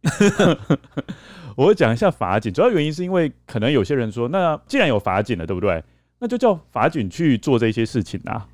[1.56, 5.82] 我会讲一下法警，主要原因是因为可能有些人说，那既然有法警了，对不对？
[6.18, 8.46] 那就叫法警去做这些事情啊。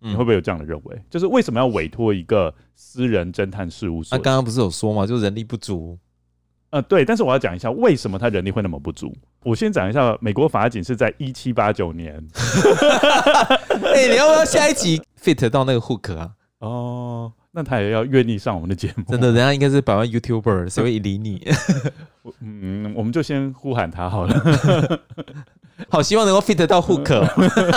[0.00, 0.94] 你会不会有这样的认为？
[0.94, 4.16] 嗯、就是为什么要委托一个私人侦探事务所？
[4.16, 5.04] 那刚刚不是有说吗？
[5.04, 5.98] 就是人力不足。
[6.70, 7.04] 呃，对。
[7.04, 9.12] 但是我要讲一下，为什么他人力会那么不足？
[9.42, 12.14] 我先讲一下，美国法警是在一七八九年。
[13.82, 16.30] 哎、欸，你要不要下一集 fit 到那个 Hook 啊？
[16.58, 19.04] 哦，那他也要愿意上我们的节目？
[19.08, 21.42] 真的，人家应该是百万 YouTuber，谁会理你？
[22.40, 25.00] 嗯，我们就先呼喊他好了。
[25.88, 27.24] 好，希望能够 fit 到 Hook。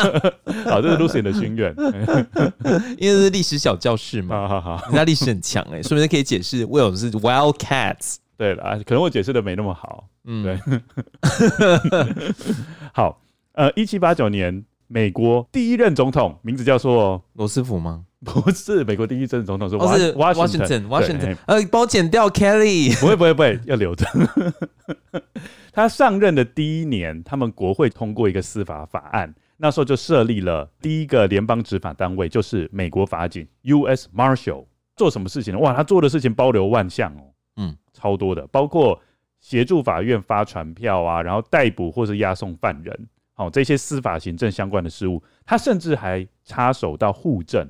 [0.69, 1.73] 好，这是 Lucian 的心愿，
[2.97, 4.47] 因为是历史小教室嘛。
[4.47, 8.17] 好好好，人家历史很强哎，说不定可以解释 Will 是 Wildcats。
[8.37, 10.07] 对了，可能我解释的没那么好。
[10.25, 10.59] 嗯，对。
[12.91, 13.21] 好，
[13.53, 18.03] 呃，一七八九年，美国第一任总统，名字叫做罗斯福吗？
[18.25, 24.05] 不是，美国第一任总统是华是 Washington Washington，呃，帮我剪掉 Kelly，不会不会不会，要留着。
[25.73, 34.07] 他上任的第一年，他们国会通过一个司法法案，那时候就设立了第一个联邦执法单位，就是美国法警 U.S.
[34.15, 34.65] Marshal。
[34.95, 35.59] 做什么事情呢？
[35.59, 39.01] 哇，他做的事情包罗万象哦，嗯，超多的，包括
[39.39, 47.67] 协助法院发传票啊，然后逮捕或是押送犯人，好、哦，这些司法行政相关的事务，他甚至还插手到户政。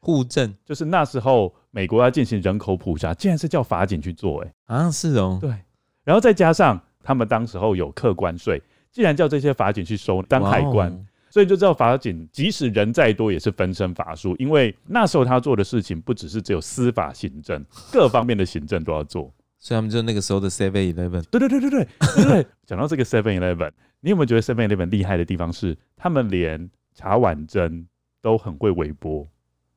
[0.00, 5.50] 户政就是那时候美国要进行人口普查，竟然是叫法警去做、欸，哎，啊，是哦，对，
[6.04, 11.06] 然后再加上他们当时候有客关税，既然叫这些法警去收当海关。
[11.32, 19.32] 所以就知道法警即使人再多也是分身乏术，因为那时候他做的事情不只是只有司法行政， 各方面的行政都要做。
[19.56, 21.22] 所以他们就那个时候的 Seven Eleven。
[21.30, 22.46] 对对对对对对对。
[22.66, 27.86] 讲到这个 Seven Eleven，你有没有觉得 Seven Eleven 厉害的地方是，他们连茶碗蒸
[28.20, 29.24] 都很会微波？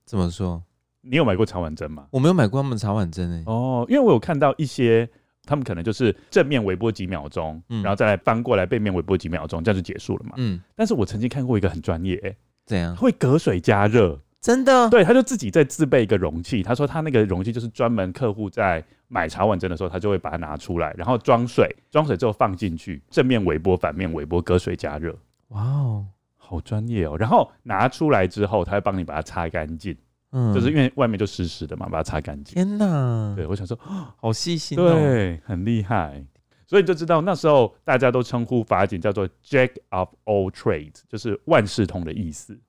[0.06, 0.64] 怎么说？
[1.02, 2.08] 你有买过茶碗蒸吗？
[2.12, 3.44] 我没有买过他们茶碗蒸诶、欸。
[3.46, 5.10] 哦，因为我有看到一些。
[5.46, 10.36] 他们可能就是正面微波几秒钟，嗯、然后再来翻过来背面微波几秒钟，这样就结束了嘛。
[10.38, 12.96] 嗯，但是我曾经看过一个很专业、怎样？
[12.96, 14.90] 会隔水加热，真的？
[14.90, 16.64] 对，他就自己再自备一个容器。
[16.64, 25.14] 他说他那个容器就是专门客户在买茶碗蒸的时候，他就会把它拿出来，然后装水，装水之后放进去，正面微波、反面微波、隔水加热。
[25.50, 26.06] 哇哦，
[26.54, 27.18] 好专业哦！
[27.18, 29.98] 然后拿出来之后，他会帮你把它擦干净。
[30.32, 32.54] 嗯，就是因为外面就湿湿的嘛，把它擦干净。
[32.54, 33.34] 天哪！
[33.36, 33.78] 对，我想说，
[34.18, 36.24] 好细心哦，对，很厉害。
[36.68, 42.60] 所以你就知道那时候大家都称呼法警叫做 Jack of all trades，就是万事通的意思。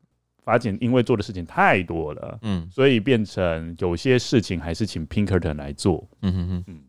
[0.43, 6.07] 法警因为做的事情太多了，嗯，所以变成有些事情还是请 Pinkerton 来做。
[6.21, 6.83] 嗯哼哼，嗯，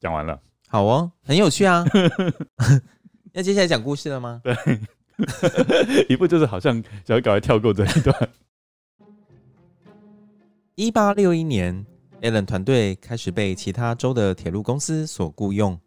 [0.00, 1.82] 讲完了，好哦，很有趣啊。
[3.32, 4.42] 那接下来讲故事了吗？
[4.44, 4.54] 对，
[6.08, 8.28] 一部就是好像想要赶快跳过这一段。
[10.74, 11.84] 一八六一年
[12.22, 15.78] ，Allen 团队开始被其他州的铁路公司所雇用。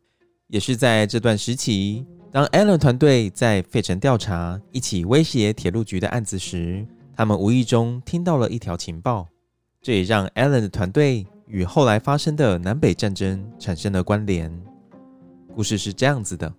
[0.48, 9.28] 也是在这段时期，当 Allen 团队在费城调查一起威胁铁路局的案子时，他们无意中听到了一条情报，
[9.82, 14.52] 这也让 Allen 的团队与后来发生的南北战争产生了关联。
[15.56, 16.54] 故事是这样子的：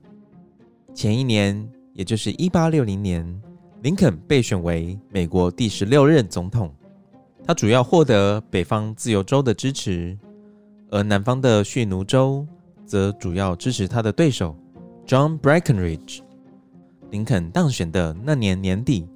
[0.93, 3.25] 前一年，也就是一八六零年，
[3.83, 6.71] 林肯被选为美国第十六任总统。
[7.47, 10.19] 他主要获得北方自由州的支持，
[10.91, 12.45] 而南方的蓄奴州
[12.85, 14.57] 则主要支持他的对手
[15.07, 16.21] John Breckinridge。
[17.11, 19.07] 林肯当选的那年年底，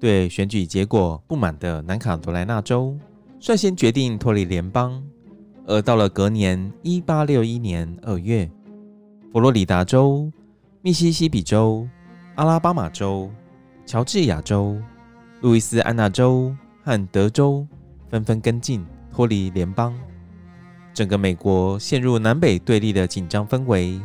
[0.00, 2.98] 对选举结果不满的南卡罗来纳州
[3.38, 5.00] 率先决定脱离联邦，
[5.64, 8.50] 而到了隔年一八六一年二月，
[9.32, 10.28] 佛罗里达州、
[10.82, 11.86] 密西西比州、
[12.36, 13.30] 阿拉巴马州、
[13.86, 14.78] 乔治亚州、
[15.40, 16.54] 路易斯安那州。
[16.84, 17.66] 和德州
[18.08, 19.92] 纷纷跟进脱离联邦，
[20.94, 24.00] 整个美国陷入南北对立的紧张氛围，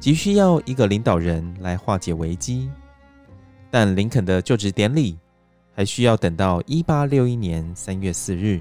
[0.00, 2.70] 急需要一个领导人来化解危机。
[3.70, 5.18] 但林肯的就职典礼
[5.74, 8.58] 还需要等到一八六一年三月四日。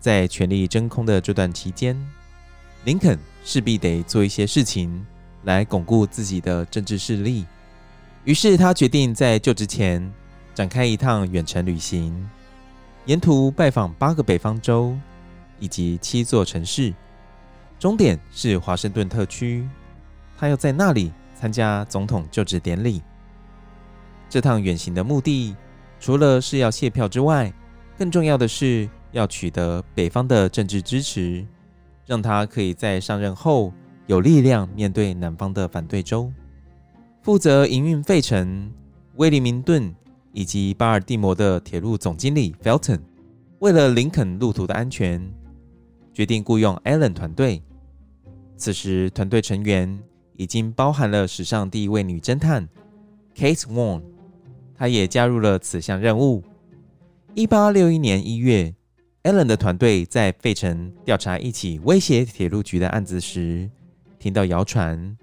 [0.00, 1.94] 在权力真空的这段期间，
[2.86, 5.04] 林肯势必得做一些事情
[5.44, 7.44] 来巩固自己的政治势力。
[8.24, 10.12] 于是他决定在就职前
[10.54, 12.28] 展开一趟远程旅行。
[13.06, 14.94] 沿途拜访八个北方州
[15.58, 16.92] 以及七座城市，
[17.78, 19.66] 终点是华盛顿特区。
[20.36, 23.02] 他要在那里参加总统就职典礼。
[24.28, 25.56] 这趟远行的目的，
[25.98, 27.50] 除了是要卸票之外，
[27.96, 31.46] 更重要的是要取得北方的政治支持，
[32.04, 33.72] 让他可以在上任后
[34.06, 36.30] 有力量面对南方的反对州。
[37.28, 38.72] 负责营运费城、
[39.16, 39.94] 威灵明顿。
[40.32, 43.00] 以及巴尔的摩的铁路总经理 Felton，
[43.58, 45.20] 为了林肯路途的安全，
[46.14, 47.62] 决定雇佣 Allen 团队。
[48.56, 49.98] 此时，团队成员
[50.36, 52.66] 已经包含了史上第一位女侦探
[53.34, 54.02] Kate Warne，
[54.74, 56.42] 她也加入了此项任务。
[57.34, 58.74] 一八六一年一月
[59.24, 63.68] ，Allen 的团队在费城调查一起威胁铁路局的案子时，
[64.18, 65.14] 听到谣传，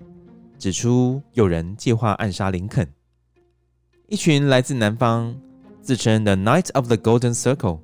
[0.58, 2.88] 指出有人计划暗杀林肯。
[4.08, 5.36] 一群来自南方、
[5.82, 7.80] 自称 The Knights of the Golden Circle，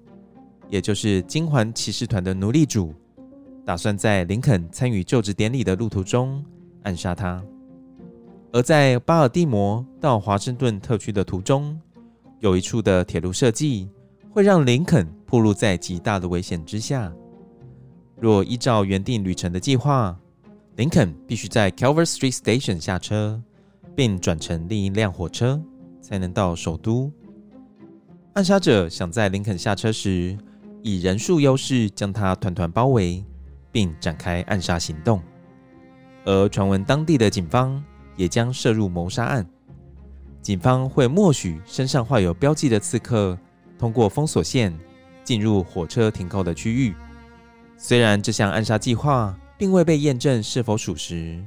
[0.70, 2.94] 也就是金环骑士团的奴隶主，
[3.66, 6.44] 打算在林肯参与就职典礼的路途中
[6.84, 7.44] 暗杀他。
[8.54, 11.80] 而在巴尔的摩到华盛顿特区的途中，
[12.40, 13.90] 有一处的铁路设计
[14.30, 17.12] 会让林肯暴露在极大的危险之下。
[18.20, 20.16] 若依照原定旅程的计划，
[20.76, 23.42] 林肯必须在 Calvert Street Station 下车，
[23.96, 25.62] 并转乘另一辆火车。
[26.02, 27.12] 才能到首都
[28.34, 30.36] 暗杀者想在林肯下车时，
[30.82, 33.24] 以人数优势将他团团包围，
[33.72, 35.22] 并展开暗杀行动。
[36.26, 37.82] 而传闻当地的警方
[38.18, 39.48] 也将涉入谋杀案。
[40.42, 43.38] 警方会默许身上画有标记的刺客
[43.78, 44.78] 通过封锁线
[45.24, 46.96] 进入火车停靠的区域。
[47.78, 51.40] 虽然这项暗杀计划并未被验证是否属实，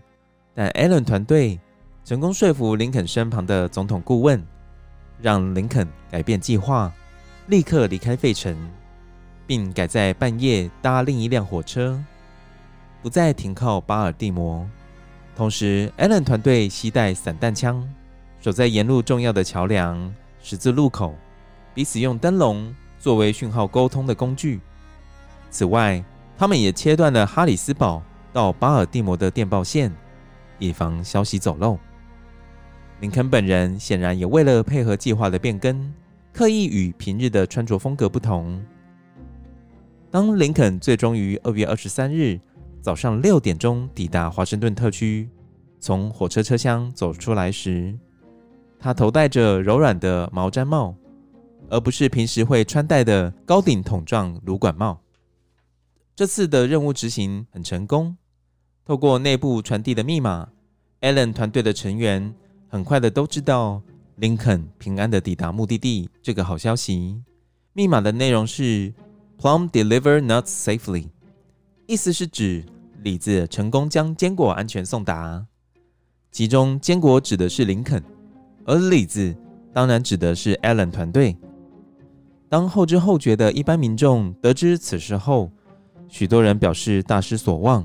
[0.54, 1.58] 但 Allen 团队
[2.04, 4.40] 成功说服林肯身旁的总统顾问，
[5.20, 6.92] 让林肯改变计划，
[7.48, 8.56] 立刻离开费城，
[9.48, 12.00] 并改在半夜搭另一辆火车，
[13.02, 14.64] 不再停靠巴尔的摩。
[15.34, 17.84] 同时，，Allen 团队携带散弹枪。
[18.40, 21.16] 守在沿路重要的桥梁、十字路口，
[21.74, 24.60] 彼此用灯笼作为讯号沟通的工具。
[25.50, 26.04] 此外，
[26.36, 29.92] 他们也切断了哈里斯堡到巴尔的摩的电报线，
[30.58, 31.78] 以防消息走漏。
[33.00, 35.92] 林肯本人显然也为了配合计划的变更，
[36.32, 38.60] 刻意与平日的穿着风格不同。
[40.10, 42.40] 当林肯最终于二月二十三日
[42.80, 45.28] 早上六点钟抵达华盛顿特区，
[45.80, 47.96] 从火车车厢走出来时，
[48.78, 50.94] 他头戴着柔软的毛毡帽，
[51.68, 54.98] 而不是平时会穿戴的高顶筒状芦管帽。
[56.16, 58.16] 这次的任务执行很成功。
[58.84, 60.48] 透过内部传递的密码
[61.00, 62.32] ，Allen 团队的成员
[62.68, 63.82] 很快的都知道
[64.16, 67.20] 林肯平安的抵达目的地这个好消息。
[67.72, 68.94] 密码的内容是
[69.40, 71.08] “Plum deliver nuts safely”，
[71.86, 72.64] 意思是指
[73.02, 75.44] 李子成功将坚果安全送达。
[76.30, 78.00] 其中坚果指的是林肯。
[78.64, 79.36] 而李子
[79.72, 81.36] 当然指的是 Allen 团队。
[82.48, 85.50] 当后知后觉的一般民众得知此事后，
[86.08, 87.84] 许多人表示大失所望。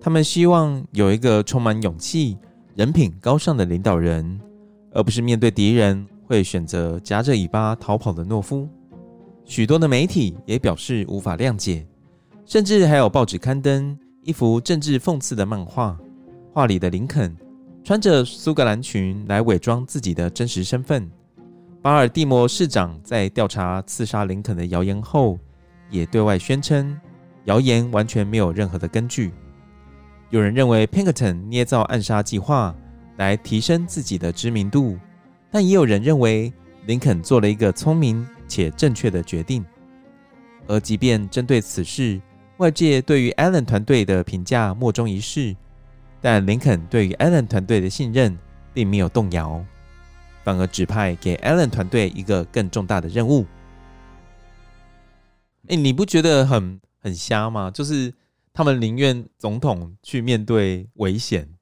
[0.00, 2.38] 他们希望有一个充满勇气、
[2.76, 4.40] 人品高尚的领导人，
[4.92, 8.68] 而不是面对敌人会选择夹着尾巴逃跑的懦夫。
[9.44, 11.86] 许多的媒体也表示无法谅解，
[12.46, 15.98] 甚至还有报纸刊登一幅政治讽刺的漫画，
[16.52, 17.36] 画里的林肯。
[17.84, 21.10] 穿着苏格兰裙来伪装自己的真实身份。
[21.80, 25.38] 巴尔的摩市长在调查刺杀林肯的谣言后，
[25.88, 26.94] 也对外宣称
[27.48, 29.32] 谣言完全没有任何的根据。
[30.28, 32.74] 有人认为 Pinkerton 捏造暗杀计划
[33.16, 34.98] 来提升自己的知名度，
[35.50, 36.52] 但也有人认为
[36.84, 39.64] 林肯做了一个聪明且正确的决定。
[40.66, 42.20] 而即便针对此事，
[42.58, 45.56] 外界对于 Allen 团队的评价莫衷一是。
[46.20, 48.36] 但林肯对于 Allen 团队的信任
[48.74, 49.64] 并没有动摇，
[50.44, 53.46] 反而指派给 Allen 团队一个更重大的任务。
[55.68, 57.70] 哎，你不觉得很很瞎吗？
[57.70, 58.12] 就是
[58.52, 61.57] 他们宁愿总统去面对危险，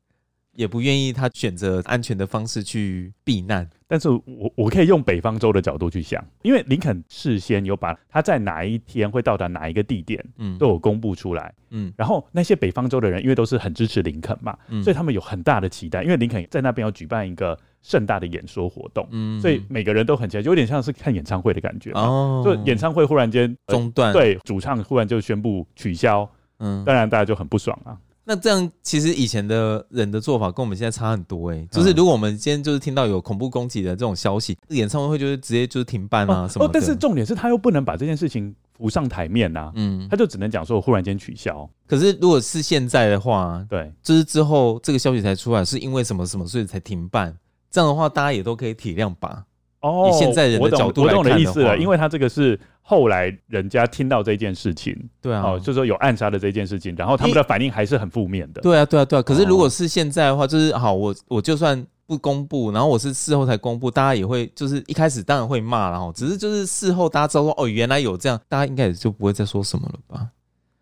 [0.56, 3.68] 也不愿意他选择安全的方式去避难。
[3.88, 26.28] 但是我我可以用北方州的角度去想，因为林肯事先有把他在哪一天会到达哪一个地点，嗯，都有公布出来，嗯，然后那些北方州的人，因为都是很支持林肯嘛，嗯，所以他们有很大的期待，因为林肯在那边要举办一个盛大的演说活动，嗯，所以每个人都很期待，就有点像是看演唱会的感觉，哦，就演唱会忽然间中断，对，主唱忽然就宣布取消，
[26.58, 27.96] 嗯，当然大家就很不爽啊。
[28.28, 36.68] 那这样其实以前的人的做法跟我们现在差很多哎、欸，就是如果我们今天就是听到有恐怖攻击的这种消息，演唱会就是直接就是停办啊什么的。
[36.68, 41.70] 哦，但是重点是他又不能把这件事情浮上台面呐，嗯，他就只能讲说忽然间取消。
[41.86, 47.32] 可是如果是现在的话，对，就是之后这个消息才出来，是因为什么什么所以才停办，
[47.70, 49.44] 这样的话大家也都可以体谅吧。
[49.82, 52.58] 哦，以现在人的角度来看的话，我懂的意思了，因为他这个是
[52.88, 58.60] 后来人家听到这件事情，对啊，哦，就是说有暗杀的这件事情，然后他们的反应还是很负面的。
[58.60, 59.22] 对啊，对啊，对啊。
[59.22, 70.28] 可是如果是现在的话，就是好，我我就算不公布，然后我是事后才公布，大家也会就是一开始当然会骂，然后只是就是事后大家知道说哦，原来有这样，大家应该也就不会再说什么了吧？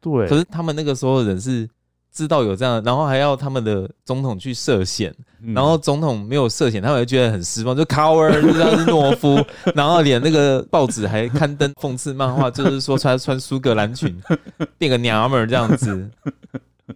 [0.01, 0.29] 对。
[0.29, 1.69] 可是他们那个时候的人是。
[2.17, 14.19] 知道有这样，然后还要他们的总统去涉险，嗯、然后总统没有涉险，他们就觉得很失望，就 coward，就这样是懦夫， 然后连那个报纸还刊登讽刺漫画，就是说穿穿苏格兰裙
[14.79, 16.09] 变个娘们儿这样子，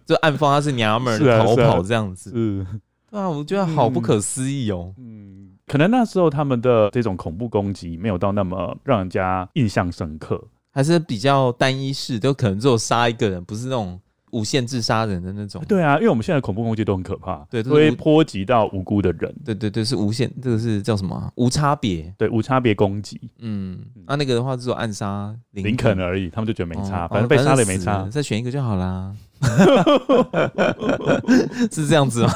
[0.05, 2.67] 就暗讽他是娘们儿逃跑这样子，嗯、啊，
[3.11, 10.41] 对啊，我觉得好不可思议哦，嗯，可能那时候他们的这种恐怖攻击没有到那么让人家印象深刻，
[10.71, 13.99] 还是比较单一式，就可能只有杀一个人，不是那种。
[14.31, 21.31] 无限制杀人的那种，对啊，因为我们现在恐怖攻击都很可怕，对，都会波及到无辜的人，对对对，是无限，这个是叫什么？
[21.35, 29.13] 无差别，对，无差别攻击，嗯，那那个的话只有暗杀林肯，而已，他们就觉得没差，哦、反正被杀了也没差，再选一个就好啦，
[31.71, 32.33] 是这样子吗？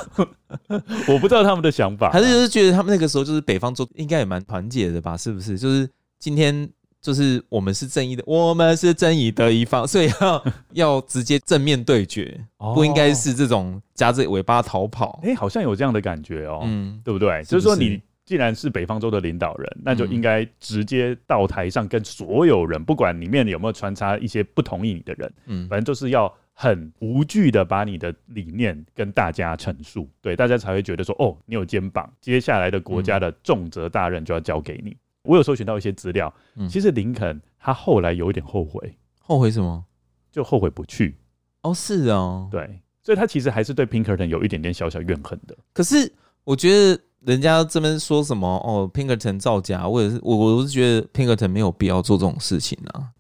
[1.08, 5.18] 我不知道他们的想法，还是就是觉得他们那个时候就是北方做应该也蛮团结的吧？
[5.18, 5.58] 是不是？
[5.58, 5.90] 就是。
[6.20, 6.70] 今天
[7.04, 15.20] 就是我们是正义的，我们是正义的一方，所以要 要直接正面对决，哦、不应该是这种夹着尾巴逃跑。
[15.22, 17.44] 哎、欸，好像有这样的感觉哦，嗯，对不对？
[17.44, 17.60] 是不是？
[17.60, 18.02] 就是说你。
[18.26, 34.96] 既然是北方州的领导人，那就应该直接到台上跟所有人，嗯、不管里面有没有穿插一些不同意你的人，嗯，反正就是要很无惧的把你的理念跟大家陈述，对，大家才会觉得说，哦，你有肩膀，接下来的国家的重责大任就要交给你。
[35.24, 39.84] 嗯、我有搜寻到一些资料，嗯、其实林肯他后来有一点后悔，后悔什么？
[40.32, 41.18] 就后悔不去。
[41.64, 45.58] 哦，是哦，对，所以他其实还是对 Pinkerton 有一点点小小怨恨的。
[45.74, 46.12] 可是
[46.44, 47.02] 我觉得。
[47.26, 53.12] 人家这边说什么哦，Pinkerton 造假，或者是我我是觉得 Pinkerton 没有必要做这种事情啊。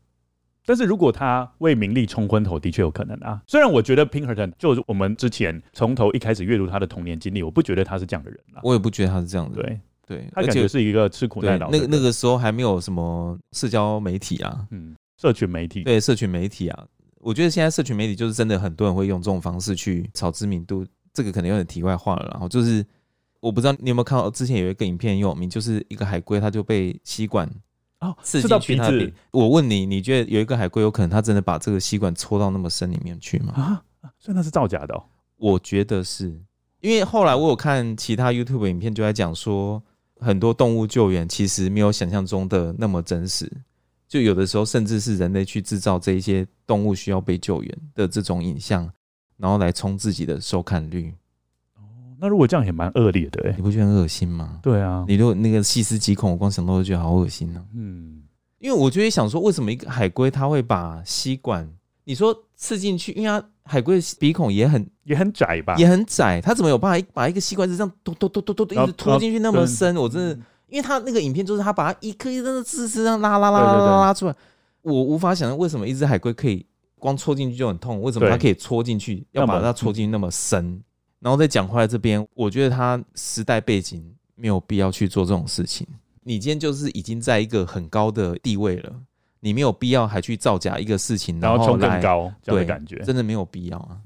[0.66, 3.41] 但是如果他为名利冲昏头，的确有可能啊。
[3.47, 8.60] 虽然我觉得 Pinkerton 就是我们之前从头一开始阅读他的童年经历，我不觉得他是这样的人啊。
[8.64, 9.70] 我也不觉得他是这样的人。
[9.70, 11.70] 对对，他感觉是一个吃苦耐劳。
[11.72, 16.86] 那个那个时候还没有什么社交媒体啊，嗯，社群媒体，对社群媒体啊，
[17.20, 22.30] 我觉得现在社群媒体就是真的很多人会用这种方式去炒知名度，这个可能有点题外话了。
[22.32, 22.86] 然后就是。
[23.43, 27.45] 我不知道你有没有看到，之前有一个影片很有名，就是一个海龟，它就被吸管
[27.99, 29.14] 哦刺进去它的鼻子。
[29.32, 33.51] 我问你，你觉得有一个海龟有可能它真的把这个吸管戳到那么深里面去吗？
[33.54, 33.84] 啊，
[34.18, 35.04] 所以那是造假的哦。
[35.36, 36.30] 我觉得是，
[36.80, 39.84] 因为后来我有看其他 YouTube 影片，就在讲说
[40.24, 43.51] 很多动物救援其实没有想象中的那么真实，
[44.07, 48.89] 就有的时候甚至是人类去制造这一些动物需要被救援的这种影像，
[49.38, 51.13] 然后来冲自己的收看率。
[52.19, 54.59] 那如果这样也蛮恶劣的，欸，你不觉得很恶心吗？
[54.63, 57.76] 对啊，你如果那个细思极恐，我光想到都觉得好恶心呢，啊。
[57.76, 58.24] 嗯，
[58.59, 61.69] 因为我就会想说，为什么一个海龟它会把吸管，
[62.04, 63.12] 你说刺进去？
[63.14, 69.95] 因为它海龟的鼻孔也很也很窄吧，也很窄，它怎么有办法把一个吸管子这样嘟嘟嘟嘟嘟一直拖进去那么深？
[69.95, 70.34] 我真的，
[70.68, 74.36] 因为它那个影片就是它把它一颗一颗的刺刺这样拉拉拉拉拉拉出来，
[74.82, 76.66] 我无法想象为什么一只海龟可以
[76.99, 80.82] 光戳进去就很痛，为什么它可以戳进去要把它戳进去那么深？
[81.20, 85.88] 然后再讲回来这边，我觉得它时代背景没有必要去做这种事情。
[86.24, 88.93] 你今天就是已经在一个很高的地位了，
[89.44, 94.00] 你没有必要还去造假一个事情，然后冲更高，这样的感觉真的没有必要啊。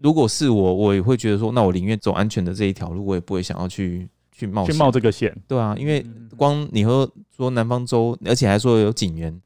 [0.00, 5.32] 如果是我，我也会觉得说，那我宁愿走安全的这一条路，我也不会想要去去冒去冒这个险。
[5.46, 6.04] 对啊，因为
[6.36, 9.40] 光你和说南方州，而且还说有警员，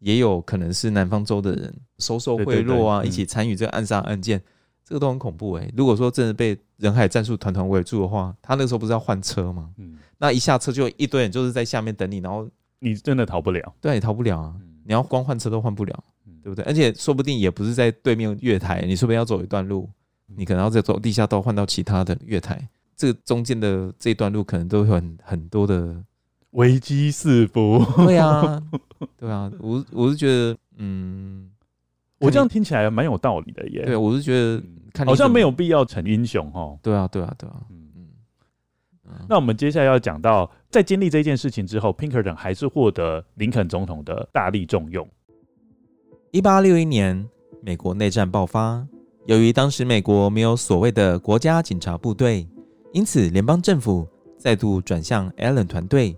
[0.00, 4.42] 也有可能是南方州的人收受贿赂啊，一起参与这个暗杀案件。
[4.84, 5.72] 这个都很恐怖哎、欸！
[5.76, 9.70] 如果说真的被人海战术团团围住的话，他那个时候不是要换车吗？
[9.78, 12.46] 嗯，那一下车就一堆人就是在下面等你，然后
[12.80, 14.54] 你真的逃不了，对，你逃不了啊！
[14.84, 16.04] 你要光换车都换不了，
[16.42, 16.64] 对不对？
[16.64, 19.88] 而且说不定也不是在对面月台，你说不定要走一段路，
[20.26, 25.96] 你可能要再走地下道换到其他的月台，这个中间的这段路可能都会很很多的
[26.50, 27.84] 危机四伏。
[28.04, 28.62] 对啊，
[29.18, 31.50] 对啊，我我是觉得，嗯，
[32.18, 33.84] 我这样听起来蛮有道理的耶。
[33.84, 34.62] 对，我是觉得。
[35.06, 36.78] 好像没有必要逞英雄哦。
[36.82, 37.56] 对啊，对啊，对啊。
[39.28, 45.08] 那我们接下来要讲到，在经历这件事情之后，Pinkerton 还是获得林肯总统的大力重用。
[46.30, 47.28] 一八六一年，
[47.62, 48.86] 美国内战爆发，
[49.26, 52.48] 由于当时美国没有所谓的国家警察部队，
[52.92, 54.06] 因此联邦政府
[54.38, 56.16] 再度转向 Allen 团队，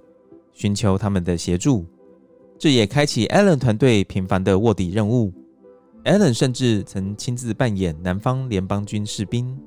[0.53, 1.85] 寻求他们的协助。
[2.59, 5.33] 这也开启 Allen 团队频繁的卧底任务。
[6.05, 9.59] Allen 甚至曾亲自扮演南方联邦军士兵，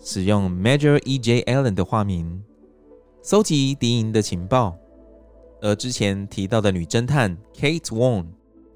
[0.00, 1.42] 使用 Major E.J.
[1.42, 2.42] Allen 的化名，
[3.26, 4.76] 搜集敌营的情报。
[5.62, 8.26] 而之前提到的女侦探 Kate Warne，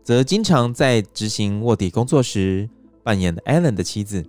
[0.03, 2.67] 则经常在执行卧底工作时
[3.03, 4.25] 扮演 Allen 的妻子。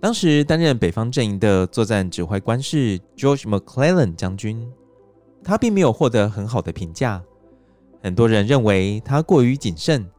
[0.00, 4.66] 当时担任北方阵营的作战指挥官是 George McClellan 将军，
[5.44, 7.22] 他并没有获得很好的评价，
[8.02, 10.10] 很多人认为他过于谨慎。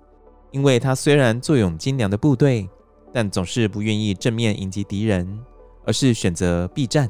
[0.51, 2.69] 因为他虽然坐拥精良的部队，
[3.11, 5.39] 但总是不愿意正面迎击敌人，
[5.85, 7.09] 而是选择避战。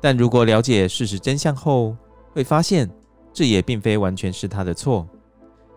[0.00, 1.96] 但如果了解事实真相后，
[2.32, 2.88] 会发现
[3.32, 5.06] 这也并非完全是他的错，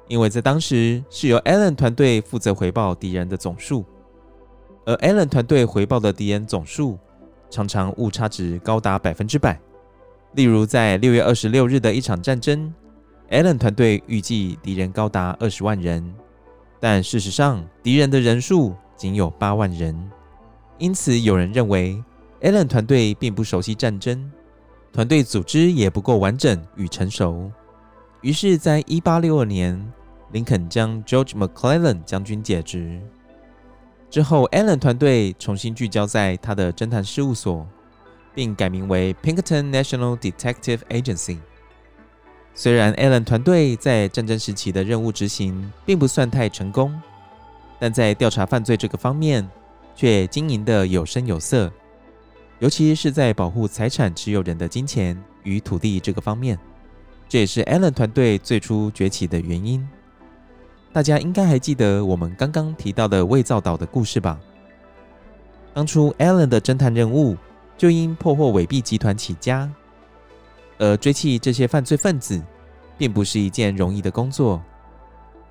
[0.07, 3.86] 因为在当时是由 Allen 团队负责回报敌人的总数，
[4.86, 6.97] 而 Allen 团队回报的敌人总数
[7.49, 9.59] 常常误差值高达百分之百。
[10.34, 12.74] 例如，在六月二十六日的一场战争
[13.30, 16.13] ，Allen 团队预计敌人高达二十万人。
[16.80, 19.95] 但事实上，敌人的人数仅有八万人，
[20.78, 22.03] 因此有人认为
[22.42, 24.32] ，Allen 团队并不熟悉战争，
[24.92, 27.52] 团队组织也不够完整与成熟。
[28.22, 29.92] 于是，在一八六二年，
[30.32, 33.02] 林肯将 George McClellan 将军解职
[34.10, 37.66] 之后，Allen 团队重新聚焦在他的侦探事务所，
[38.36, 41.38] 并改名为 Pinkerton National Detective Agency。
[42.54, 46.94] 虽然 Allen 团队在战争时期的任务执行并不算太成功，
[47.80, 49.50] 但在调查犯罪这个方面
[49.96, 51.72] 却经营得有声有色，
[52.62, 56.55] 尤其是在保护财产持有人的金钱与土地这个方面，
[57.28, 59.86] 这也是 Allen 团队最初崛起的原因。
[60.93, 64.39] 大家应该还记得我们刚刚提到的伪造岛的故事吧？
[65.74, 67.36] 当初 Allen 的侦探任务
[67.80, 69.68] 就因破获伪币集团起家。
[70.78, 72.39] 而追缉这些犯罪分子，
[72.95, 74.62] 并不是一件容易的工作。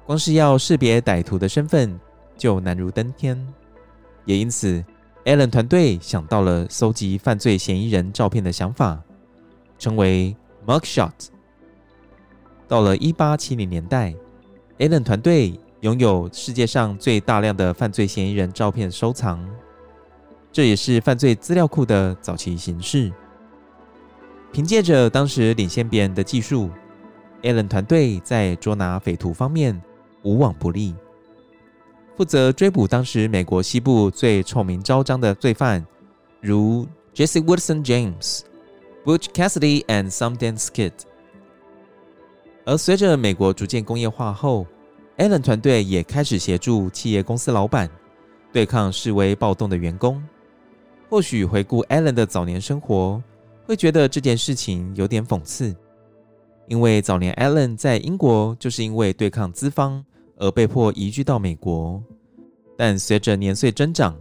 [0.06, 1.98] 光是要识别歹徒的身份，
[2.36, 3.36] 就难如登天。
[4.24, 4.84] 也因此
[5.24, 9.00] ，Allen 团队想到了搜集犯罪嫌疑人照片的想法，
[9.78, 11.12] 称为 Mugshot。
[12.66, 14.14] 到了一八七零年代
[14.78, 19.44] ，Allen 团队拥有世界上最大量的犯罪嫌疑人照片收藏，
[20.52, 23.12] 这也是犯罪资料库的早期形式。
[24.52, 26.70] 凭借着当时领先别人的技术
[27.42, 29.80] ，Allen 团队在捉拿匪徒方面
[30.22, 30.94] 无往不利，
[32.20, 35.82] 负责追捕当时美国西部最臭名昭彰的罪犯，
[36.42, 38.40] 如 Jesse Woodson James、
[39.06, 40.92] Butch Cassidy and Sundance Kid。
[42.66, 44.66] 而随着美国逐渐工业化后
[45.16, 47.88] ，Allen 团队也开始协助企业公司老板
[48.52, 50.22] 对抗示威暴动的员工。
[51.08, 53.22] 或许回顾 Allen 的早年生活，
[53.64, 55.74] 会觉得这件事情有点讽刺，
[56.68, 60.04] 因为早年 Allen 在英国就是因为对抗资方
[60.36, 62.02] 而被迫移居到美国。
[62.81, 64.18] 但随着年岁增长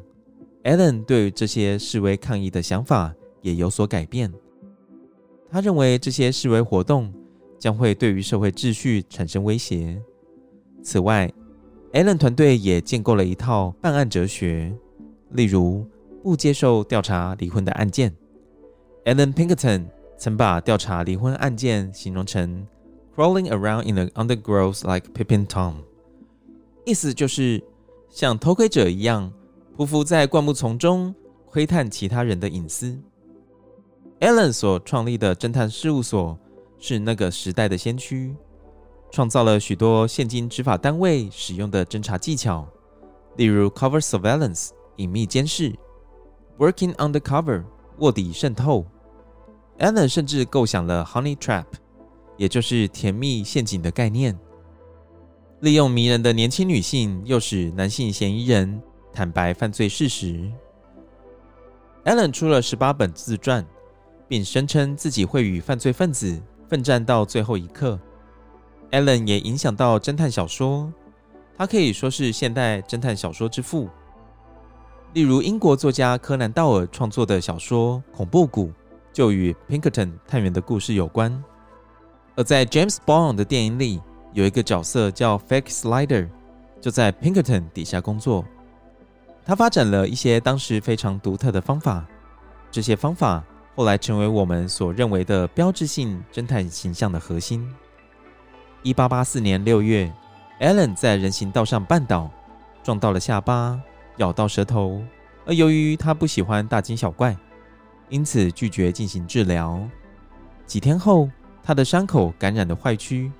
[0.66, 4.30] ，Allen 对于这些示威抗议的想法也有所改变。
[5.50, 7.10] 他认为这些示威活动
[7.58, 10.02] 将会对于社会秩序产生威胁。
[10.84, 11.32] 此外
[11.94, 14.76] ，Allen 团队也建构了一套办案哲学，
[15.30, 15.88] 例如
[16.22, 18.14] 不接受调查离婚的案件。
[19.06, 19.86] Allen Pinkerton
[20.18, 22.68] 曾把调查离婚案件形容成
[23.16, 25.76] “crawling around in the undergrowth like Pippin tom”，
[26.86, 27.64] 意思就是
[28.10, 29.32] 像偷窥者一样
[29.78, 31.14] 匍匐在灌木丛中
[31.46, 32.98] 窥探其他人的隐私。
[34.20, 36.38] Allen 所创立的侦探事务所
[36.78, 38.36] 是那个时代的先驱，
[39.12, 42.68] 创造了许多现今执法单位使用的侦查技巧，
[43.38, 45.74] 例如 “cover surveillance” 隐秘监视
[46.58, 47.64] ，“working undercover”
[48.00, 48.86] 卧底渗透。
[49.78, 51.66] Allen 甚至构想了 Honey Trap，
[52.36, 54.38] 也就是甜蜜陷阱的概念，
[55.62, 58.82] 利用迷人的年轻女性，诱使男性嫌疑人
[59.12, 60.50] 坦白犯罪事实。
[62.06, 63.66] Allen 出了十八本自传，
[64.28, 68.00] 并声称自己会与犯罪分子奋战到最后一刻。
[68.92, 70.92] Allen 也影响到侦探小说，
[71.58, 73.90] 他可以说是现代侦探小说之父。
[75.14, 78.68] 例如，英国作家柯南道尔创作的小说《恐怖谷》。
[79.12, 81.44] 就与 Pinkerton 探员的故事有关，
[82.36, 84.00] 而在 James Bond 的电影里，
[84.34, 86.28] 有一个角色叫 Fake Slider，
[86.80, 88.46] 就在 Pinkerton 底下工作。
[89.46, 92.06] 他发展了一些当时非常独特的方法，
[92.70, 93.44] 这些方法
[93.76, 97.68] 后来成为我们所认为的标志性侦探形象的核心。
[98.84, 100.12] 一八八四年六月
[100.60, 102.30] ，Allen 在人行道上绊倒，
[102.84, 103.80] 撞到了下巴，
[104.18, 105.02] 咬到舌头，
[105.46, 107.36] 而由于他不喜欢大惊小怪。
[108.10, 109.80] 因此拒绝进行治疗。
[110.66, 111.30] 几天后，
[111.62, 113.32] 他的伤口感染了坏疽，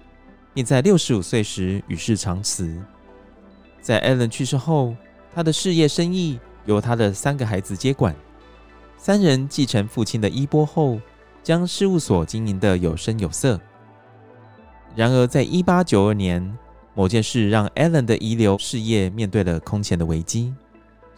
[0.54, 2.76] 并在六十五岁时与世长辞。
[3.82, 4.96] 在 Allen 去世后，
[5.34, 8.16] 他的事业生意由他的三个孩子接管。
[8.98, 11.00] 三人继承父亲的衣钵后，
[11.42, 13.60] 将事务所经营得有声有色。
[14.96, 16.58] 然而，在一八九二年，
[16.94, 20.54] 某件事让 Allen 的遗留事业面对了空前的危机。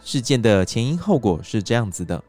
[0.04, 2.22] 事件的前因后果是这样子的。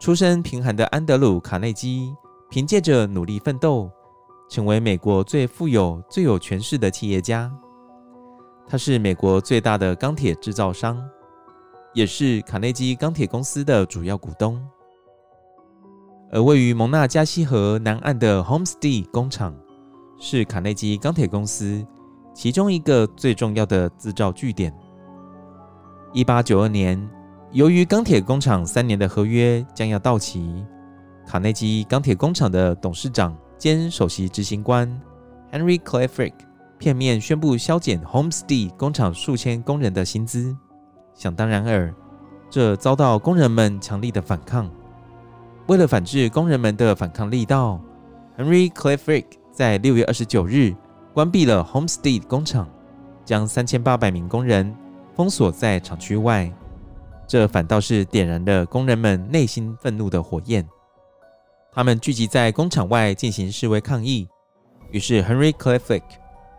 [0.00, 2.16] 出身贫寒的安德鲁·卡内基，
[2.48, 3.90] 凭借着努力奋斗，
[4.48, 7.52] 成为美国最富有、最有权势的企业家。
[8.66, 10.98] 他是美国最大的钢铁制造商，
[11.92, 14.58] 也是卡内基钢铁公司的主要股东。
[16.32, 19.54] 而位于蒙纳加西河南岸的 Homestead 工厂，
[20.18, 21.86] 是卡内基钢铁公司
[22.32, 24.74] 其中一个最重要的制造据点。
[26.14, 27.19] 一八九二年。
[27.52, 30.64] 由于钢铁工厂三年的合约将要到期，
[31.26, 34.88] 卡内基钢铁工厂的董事长兼首席执行官
[35.50, 36.32] Henry Clay Frick
[36.78, 40.56] 片面宣布削减 Homestead 工厂数千工人的薪资。
[41.12, 41.92] 想当然尔，
[42.48, 44.70] 这遭到工人们强力的反抗。
[45.66, 47.80] 为了反制工人们的反抗力道
[48.38, 50.72] ，Henry Clay Frick 在六月二十九日
[51.12, 52.68] 关闭了 Homestead 工厂，
[53.24, 54.72] 将三千八百名工人
[55.16, 56.48] 封锁在厂区外。
[57.30, 60.68] 这反倒是点燃了工人们内心愤怒的火焰。
[61.70, 64.28] 他们聚集在工厂外进行示威抗议。
[64.90, 66.02] 于是，Henry Clay Frick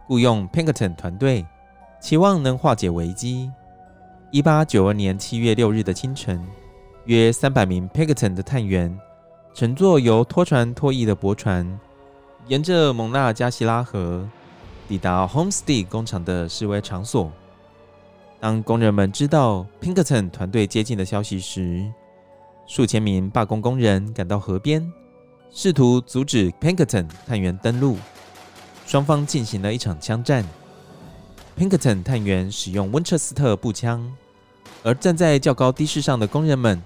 [0.08, 1.46] 雇佣 Pinkerton 团队，
[2.00, 3.52] 期望能化解危机。
[4.32, 6.42] 一八九二年七月六日的清晨，
[7.04, 8.98] 约三百名 Pinkerton 的探员
[9.54, 11.78] 乘坐由拖船拖曳的驳船，
[12.48, 14.26] 沿着蒙纳加西拉河
[14.88, 17.30] 抵达 Homestead 工厂的示威场所。
[18.42, 21.86] 当工人们知道 Pinkerton 团队接近的消息时，
[22.66, 24.92] 数千名罢工工人赶到河边，
[25.52, 27.98] 试图阻止 Pinkerton 探员登陆。
[28.88, 30.44] 双方进行了一场枪战。
[31.56, 34.12] Pinkerton 探员使用温彻斯特步枪，
[34.82, 36.82] 而站在较高地势上的工人们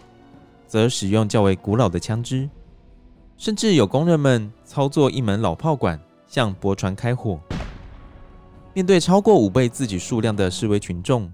[0.67, 2.49] 则使用较为古老的枪支，
[3.37, 5.97] 甚至有工人们操作一门老炮管
[6.27, 7.39] 向驳船开火。
[8.73, 11.31] 面对超过五倍自己数量的示威群众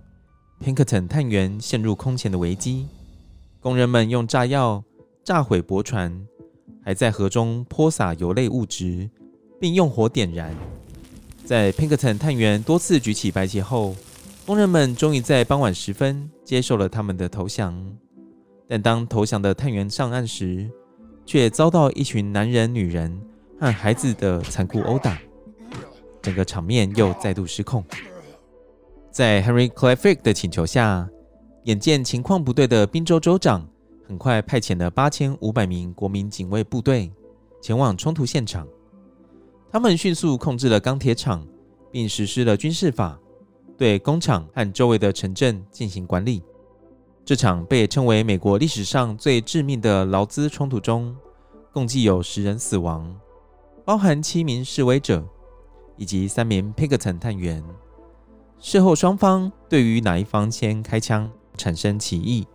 [0.63, 2.87] ，Pinkerton 探员陷入空前的危机。
[3.59, 4.83] 工人们用炸药
[5.23, 6.25] 炸毁驳船，
[6.83, 9.09] 还在河中泼洒油类物质。
[9.61, 10.51] 并用火点燃。
[11.45, 13.95] 在 Pinkerton 探员多次举起白旗后，
[14.43, 17.79] 工人们终于在傍晚时分接受了他们的投降。
[18.67, 20.67] 但当投降的探员上岸时，
[21.27, 23.21] 却遭到一群男人、女人
[23.59, 25.21] 和孩子的残酷殴打，
[26.23, 27.85] 整个场面又再度失控。
[29.11, 31.07] 在 Henry Clay Frick 的请求下，
[31.65, 33.67] 眼见情况不对的宾州州长
[34.07, 37.11] 很快派遣了八千五百名国民警卫部队
[37.61, 38.65] 前往冲突现场。
[39.69, 41.45] 他们迅速控制了钢铁厂，
[41.91, 43.19] 并实施了军事法，
[43.77, 46.41] 对工厂和周围的城镇进行管理。
[47.25, 51.13] 这场被称为美国历史上最致命的劳资冲突中，
[51.73, 53.13] 共计有十人死亡，
[53.83, 55.21] 包含七名示威者
[55.97, 57.61] 以及三名 Pinkerton 探员。
[58.61, 62.47] 事后双方对于哪一方先开枪产生歧义，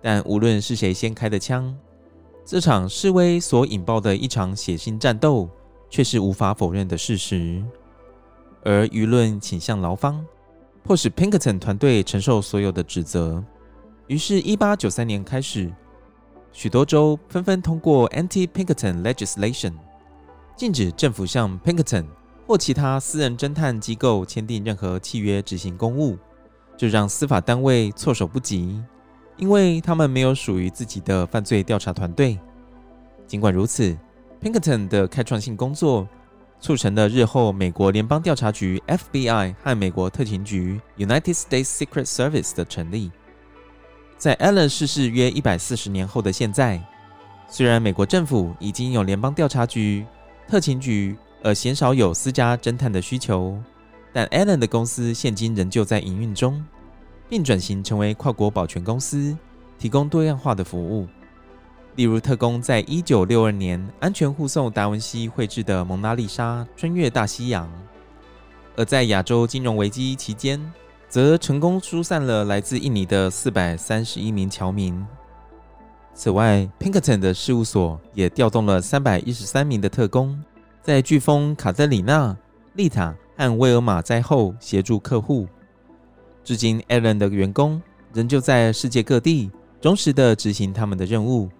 [0.00, 1.76] 但无论是谁先开的枪，
[2.44, 5.50] 这场示威所引爆的一场血腥战斗。
[5.92, 7.60] 却是无法否认的事实，
[8.62, 10.24] 而舆论倾向劳方，
[10.84, 13.44] 迫使 Pinkerton 团队承受所有的指责。
[14.06, 15.68] 于是1893年开始，
[16.52, 19.72] 许多州纷纷通过 Anti-Pinkerton Legislation，
[20.54, 22.04] 禁止政府向 Pinkerton
[22.50, 26.18] 或其他私人侦探机构签订任何契约执行公务，
[26.76, 28.82] 这让司法单位措手不及，
[29.36, 32.36] 因为他们没有属于自己的犯罪调查团队。
[33.24, 33.96] 尽管如此
[34.42, 36.08] ，Pinkerton 的开创性工作
[36.60, 43.12] 促成了日后美国联邦调查局 （FBI） 和美国特勤局 （United States Secret Service） 的成立。
[44.18, 46.82] 在 Allen 逝世约一百四十年后的现在，
[47.48, 50.04] 虽然美国政府已经有联邦调查局、
[50.48, 53.58] 特勤局，而鲜少有私家侦探的需求，
[54.12, 56.64] 但 Allen 的公司现今仍旧在营运中，
[57.28, 59.36] 并转型成为跨国保全公司，
[59.78, 61.06] 提供多样化的服务。
[61.96, 67.66] 例如，特工在一九六二年安全护送达文西绘制的《蒙娜丽莎》穿越大西洋；
[68.76, 70.60] 而在亚洲金融危机期间，
[71.08, 75.04] 则成功疏散了来自印尼的四百三十一名侨民。
[76.14, 80.38] 此外，Pinkerton 的事务所也调动了三百一十三名的特工，
[80.82, 82.34] 在飓风卡特里娜、
[82.72, 85.46] 丽塔和威尔玛灾后协助客户。
[86.42, 87.80] 至今，Allen 的员工
[88.14, 91.50] 仍旧在世界各地忠实地执行他们的任务。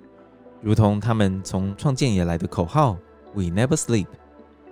[0.62, 2.96] 如同他们从创建以来的口号
[3.34, 4.06] “We never sleep”，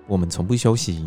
[0.07, 1.07] 我们从不休息。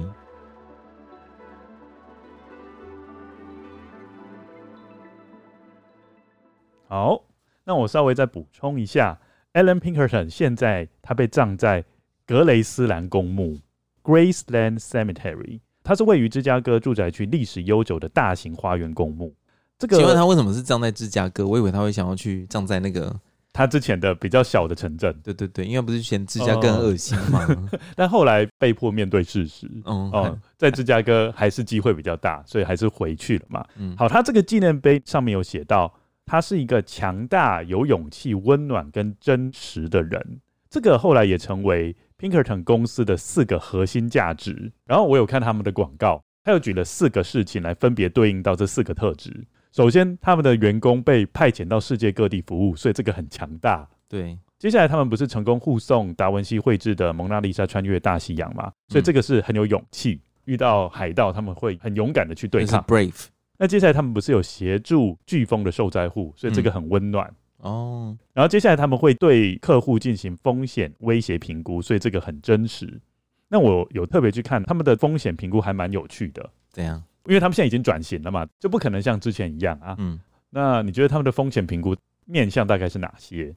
[6.88, 7.24] 好，
[7.64, 9.20] 那我稍微再补充一下
[9.54, 11.84] ，Allen Pinkerton 现在他被葬在
[12.32, 13.60] 格雷斯兰公墓
[14.02, 19.36] （Graceland Cemetery），它是位于芝加哥住宅区历史悠久的大型花园公墓。
[19.78, 21.46] 这个，请问他为什么是葬在芝加哥？
[21.46, 23.14] 我以为他会想要去葬在那个。
[23.52, 33.66] 他之前的比较小的城镇，对对对，因为不是嫌芝加哥恶心嘛，哦、 但后来被迫面对事实，哦，哦，在芝加哥还是机会比较大，所以还是回去了嘛。
[33.76, 35.94] 嗯，好，他这个纪念碑上面有写到，
[36.26, 40.40] 他是一个强大、有勇气、温暖跟真实的人。
[40.70, 44.72] 这个后来也成为 Pinkerton 公司的四个核心价值。
[44.86, 49.48] 然后我有看他们的广告，他又举了四个事情来分别对应到这四个特质。
[49.72, 53.90] 首先，他们的员工被派遣到世界各地服务，所以这个很强大。
[54.08, 58.72] 对，接下来他们不是成功护送达文西绘制的《蒙娜丽莎》穿越大西洋吗？
[58.90, 60.14] 所以这个是很有勇气。
[60.14, 62.84] 嗯、遇到海盗，他们会很勇敢的去对抗。
[62.84, 63.26] brave。
[63.58, 67.34] 那接下来他们不是有协助飓风的受灾户，所以这个很温暖。
[67.62, 68.20] 哦、嗯。
[68.34, 73.00] 然后接下来他们会对客户进行风险威胁评估，所以这个很真实。
[73.48, 76.50] 那我有特别去看他们的风险评估，还蛮有趣的。
[76.72, 77.04] 怎样？
[77.26, 79.96] 因为他们现在已经转型了嘛，就不可能像之前一样啊。
[80.00, 81.96] 嗯，那你觉得他们的风险评估
[82.26, 83.56] 面向大概是哪些？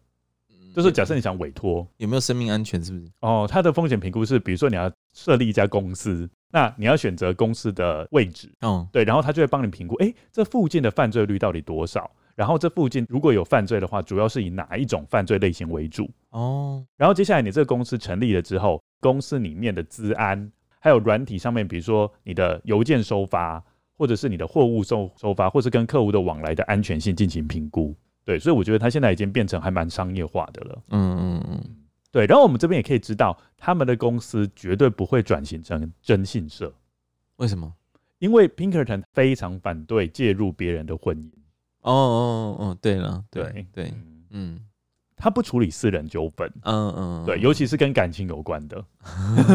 [0.75, 2.83] 就是假设你想委托，有没有生命安全？
[2.83, 3.07] 是不是？
[3.21, 12.11] 哦，他的风险评估是，比如说你要设立一家公司，那你要选择公司的位置，哦，对，然后他就会帮你评估，哎、欸，这附近的犯罪率到底多少？
[12.35, 16.11] 然后这附近如果有犯罪的话，主要是以哪一种犯罪类型为主？
[16.31, 23.63] 哦，然后接下来你这个公司成立了之后，公司里面的资安，还有软体上面，比如说你的邮件收发，
[23.97, 27.95] 或者是你的货物收收发，或是跟客户的往来的安全性进行评估。
[28.25, 30.83] 对，所以我觉得它现在已经变成还蛮商业化的了。
[30.89, 31.77] 嗯嗯嗯，
[32.11, 32.27] 对。
[32.27, 36.73] 然后我们这边也可以知道，他们的公司绝对不会转型成征信社。
[37.37, 37.73] 为什么？
[38.19, 41.31] 因为 Pinkerton 非常反对介入别人的婚姻。
[41.85, 43.93] 哦哦哦，对了，对对，
[44.31, 44.59] 嗯，
[45.17, 48.85] 他不处理私人纠纷，嗯嗯，对，尤其是跟感情有关的。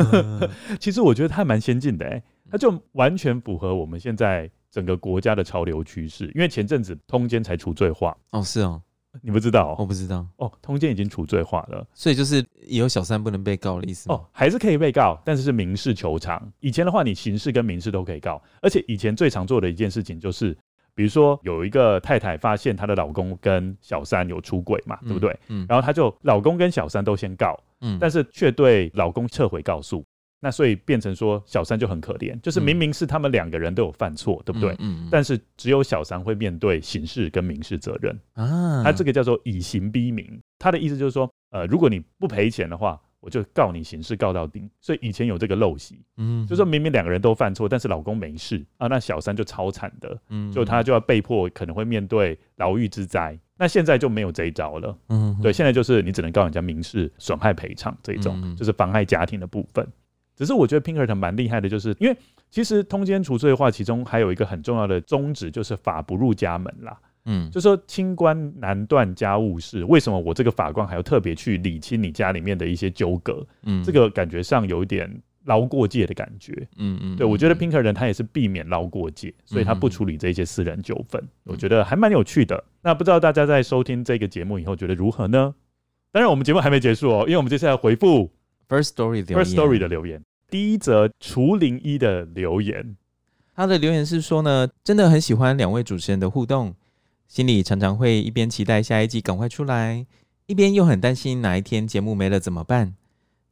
[0.79, 6.31] 其实我觉得他还蛮先进的，哎，他就完全符合我们现在整个国家的潮流趋势。
[6.35, 8.79] 因为前阵子通奸才除罪化，哦，是哦，
[9.23, 9.75] 你不知道？
[9.79, 10.23] 我不知道。
[10.37, 14.15] 哦，通奸已经除罪化了，所以就是以后小三不能被告的意思吗？
[14.15, 16.51] 哦，还是可以被告，但是是民事求偿。
[16.59, 20.55] 以前的话，你刑事跟民事都可以告，而且以前最常做的一件事情就是。
[20.95, 25.37] 比如说有一个太太发现她的老公跟小三有出轨嘛，对不对？
[25.47, 30.03] 嗯，然后她就老公跟小三都先告，嗯，但是却对老公撤回告诉，
[30.39, 34.75] 那所以变成说小三就很可怜，就是明明是他们两个人都有犯错，对不对？
[34.79, 40.25] 嗯，但是只有小三会面对刑事跟民事责任啊，他这个叫做以刑逼民，
[40.57, 42.99] 他的意思就是说，呃，如果你不赔钱的话。
[43.19, 53.37] 我就告你刑事告到底，所以以前有这个陋习，嗯，就说明明两个人都犯错，但是老公没事啊，那小三就超惨的，嗯，就他就要被迫可能会面对牢狱之灾。
[53.57, 59.85] 那现在就没有这一招了，嗯，对，现在就是你只能告人家民事损害赔偿这一种，就是妨害家庭的部分。
[60.33, 62.15] 只是我觉得 Pinkerton 蛮厉害的，就是因为
[62.49, 66.97] 其实通奸除罪化，其中还有一个很重要的宗旨，就是法不入家门啦。
[67.31, 73.45] 嗯，就说清官难断家务事，为什么我这个法官还要特别去理清你家里面的一些纠葛？
[73.63, 75.07] 嗯，这个感觉上有一点
[75.45, 76.51] 捞过界的感觉。
[76.77, 81.23] 嗯嗯，对，我觉得 Pinkerton 他也是避免捞过界，所以他不处理这些私人纠纷。
[81.43, 82.63] 我觉得还蛮有趣的。
[82.81, 85.53] 那不知道大家在收听这个节目以后觉得如何呢？
[86.11, 88.31] 当然，我们节目还没结束哦，因为我们接下来回复
[88.67, 90.23] First Story First Story 的留言。
[90.49, 92.95] 第一则除零一的留言，
[93.55, 96.73] 他的留言是说呢，真的很喜欢两位主持人的互动。
[97.29, 100.03] 心里常常会一边期待下一季赶快出来，
[100.47, 102.95] 一边又很担心哪一天节目没了怎么办。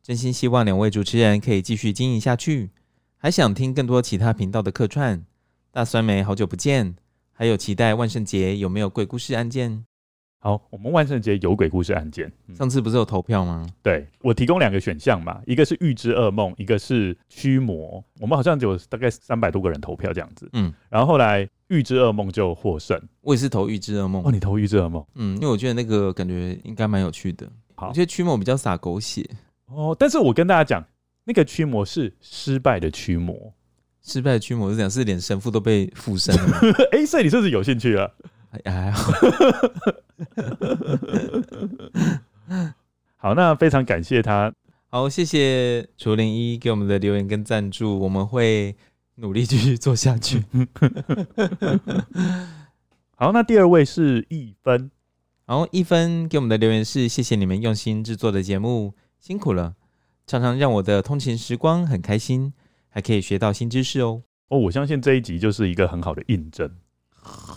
[0.01, 2.71] 真心希望两位主持人可以继续经营下去，
[3.17, 5.23] 还想听更多其他频道的客串。
[5.69, 6.95] 大酸梅好久不见，
[7.32, 9.86] 还有期待万圣节有没有鬼故事案件？
[10.39, 12.31] 好，我们万圣节有鬼故事案件。
[12.53, 13.67] 上次不是有投票吗？
[13.81, 18.03] 对，我提供两个选项嘛，一个是预知噩梦，一个是驱魔。
[18.19, 20.47] 我们好像有大概三百多个人投票这样子。
[20.53, 23.01] 嗯，然后后来预知噩梦就获胜。
[23.21, 24.23] 我也是投预知噩梦。
[24.23, 25.03] 哦，你投预知噩梦？
[25.15, 27.49] 嗯，因为我觉得那个感觉应该蛮有趣的。
[27.75, 29.27] 好，我觉得驱魔比较洒狗血。
[29.65, 30.85] 哦，但是我跟大家讲，
[31.25, 33.53] 那个驱魔是失败的驱魔。
[34.03, 36.59] 失败的驱魔是讲是连神父都被附身了。
[36.91, 38.09] 哎、欸，所以你是不是有兴趣了？
[38.52, 39.14] 还好。
[43.18, 44.54] 好，那非常感谢他。
[44.89, 48.74] 好，谢谢楚林一给我们的留言跟赞助，我们会
[49.16, 50.45] 努力继续做下去。
[53.16, 54.89] 好，那第二位是一分。
[55.45, 59.76] 好，一分给我们的留言是：谢谢你们用心制作的节目，辛苦了，
[60.26, 62.54] 常常让我的通勤时光很开心，
[62.89, 64.24] 还可以学到新知识哦。
[64.50, 66.70] 哦，我相信这一集就是一个很好的印证。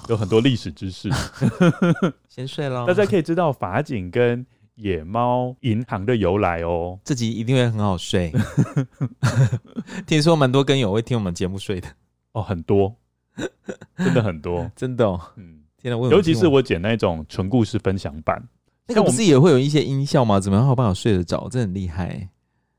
[0.08, 1.08] 有很多历史知识，
[2.28, 2.86] 先睡了。
[2.86, 4.44] 大家可以知道法警跟
[4.74, 6.98] 野猫银行的由来哦。
[7.04, 8.32] 这集一定会很好睡。
[10.06, 11.88] 听说蛮多跟友会听我们节目睡的
[12.32, 12.94] 哦，很多，
[13.96, 15.20] 真的很多， 真的哦。
[15.36, 18.42] 嗯，天哪，我尤其是我剪那种纯故事分享版，
[18.88, 20.40] 那个不是也会有一些音效吗？
[20.40, 21.48] 怎么样好办法睡得着？
[21.50, 22.28] 这很厉害。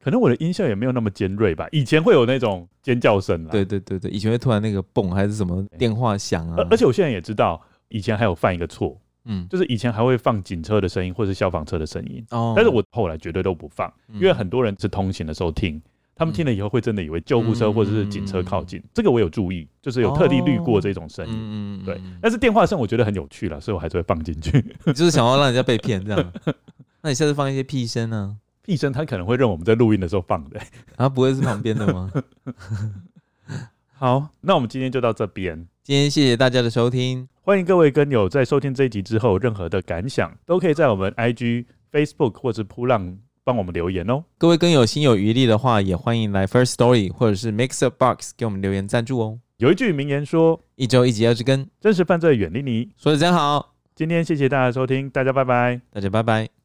[0.04, 3.50] 可能我的音效也没有那么尖锐吧，以前会有那种尖叫声啊。
[3.52, 6.58] 对对对对，以前会突然那个蹦还是什么电话响啊。
[6.72, 12.26] 而且我现在也知道，以前还有犯一个错，嗯，就是以前还会放警车的声音或是消防车的声音。
[12.32, 12.54] 哦。
[12.56, 15.80] 但是我后来绝对都不放，因为很多人是通行的时候听，
[16.16, 18.82] 他们听了以后会真的以为救护车或者是警车靠近。
[18.94, 21.34] 这个我有注意，就是有特地滤过这种声音。
[21.36, 22.02] 嗯对。
[22.20, 24.60] 但是电话声我觉得很有趣了，所以我还是会放进去。
[24.96, 26.32] 就是想要让人家被骗这样。
[27.04, 28.38] 那你下次放一些屁声呢？
[28.64, 30.60] 屁声他可能会认我们在录音的时候放的，
[30.96, 32.12] 啊，不会是旁边的吗？
[33.94, 35.68] 好，那我们今天就到这边。
[35.84, 44.24] 今天谢谢大家的收听，欢迎各位跟友在收听这一集之后，任何的感想都可以在我们 IG、Facebook 或者扑浪帮我们留言哦。
[44.38, 49.40] 各位跟友心有余力的话，也欢迎来 First Story 或者是 Mixer Box 给我们留言赞助哦。
[49.58, 53.76] 有一句名言说：“一周一集要去跟真实犯罪远离你。”说的真好。
[53.94, 56.61] 今天谢谢大家收听，大家拜拜，大家拜拜。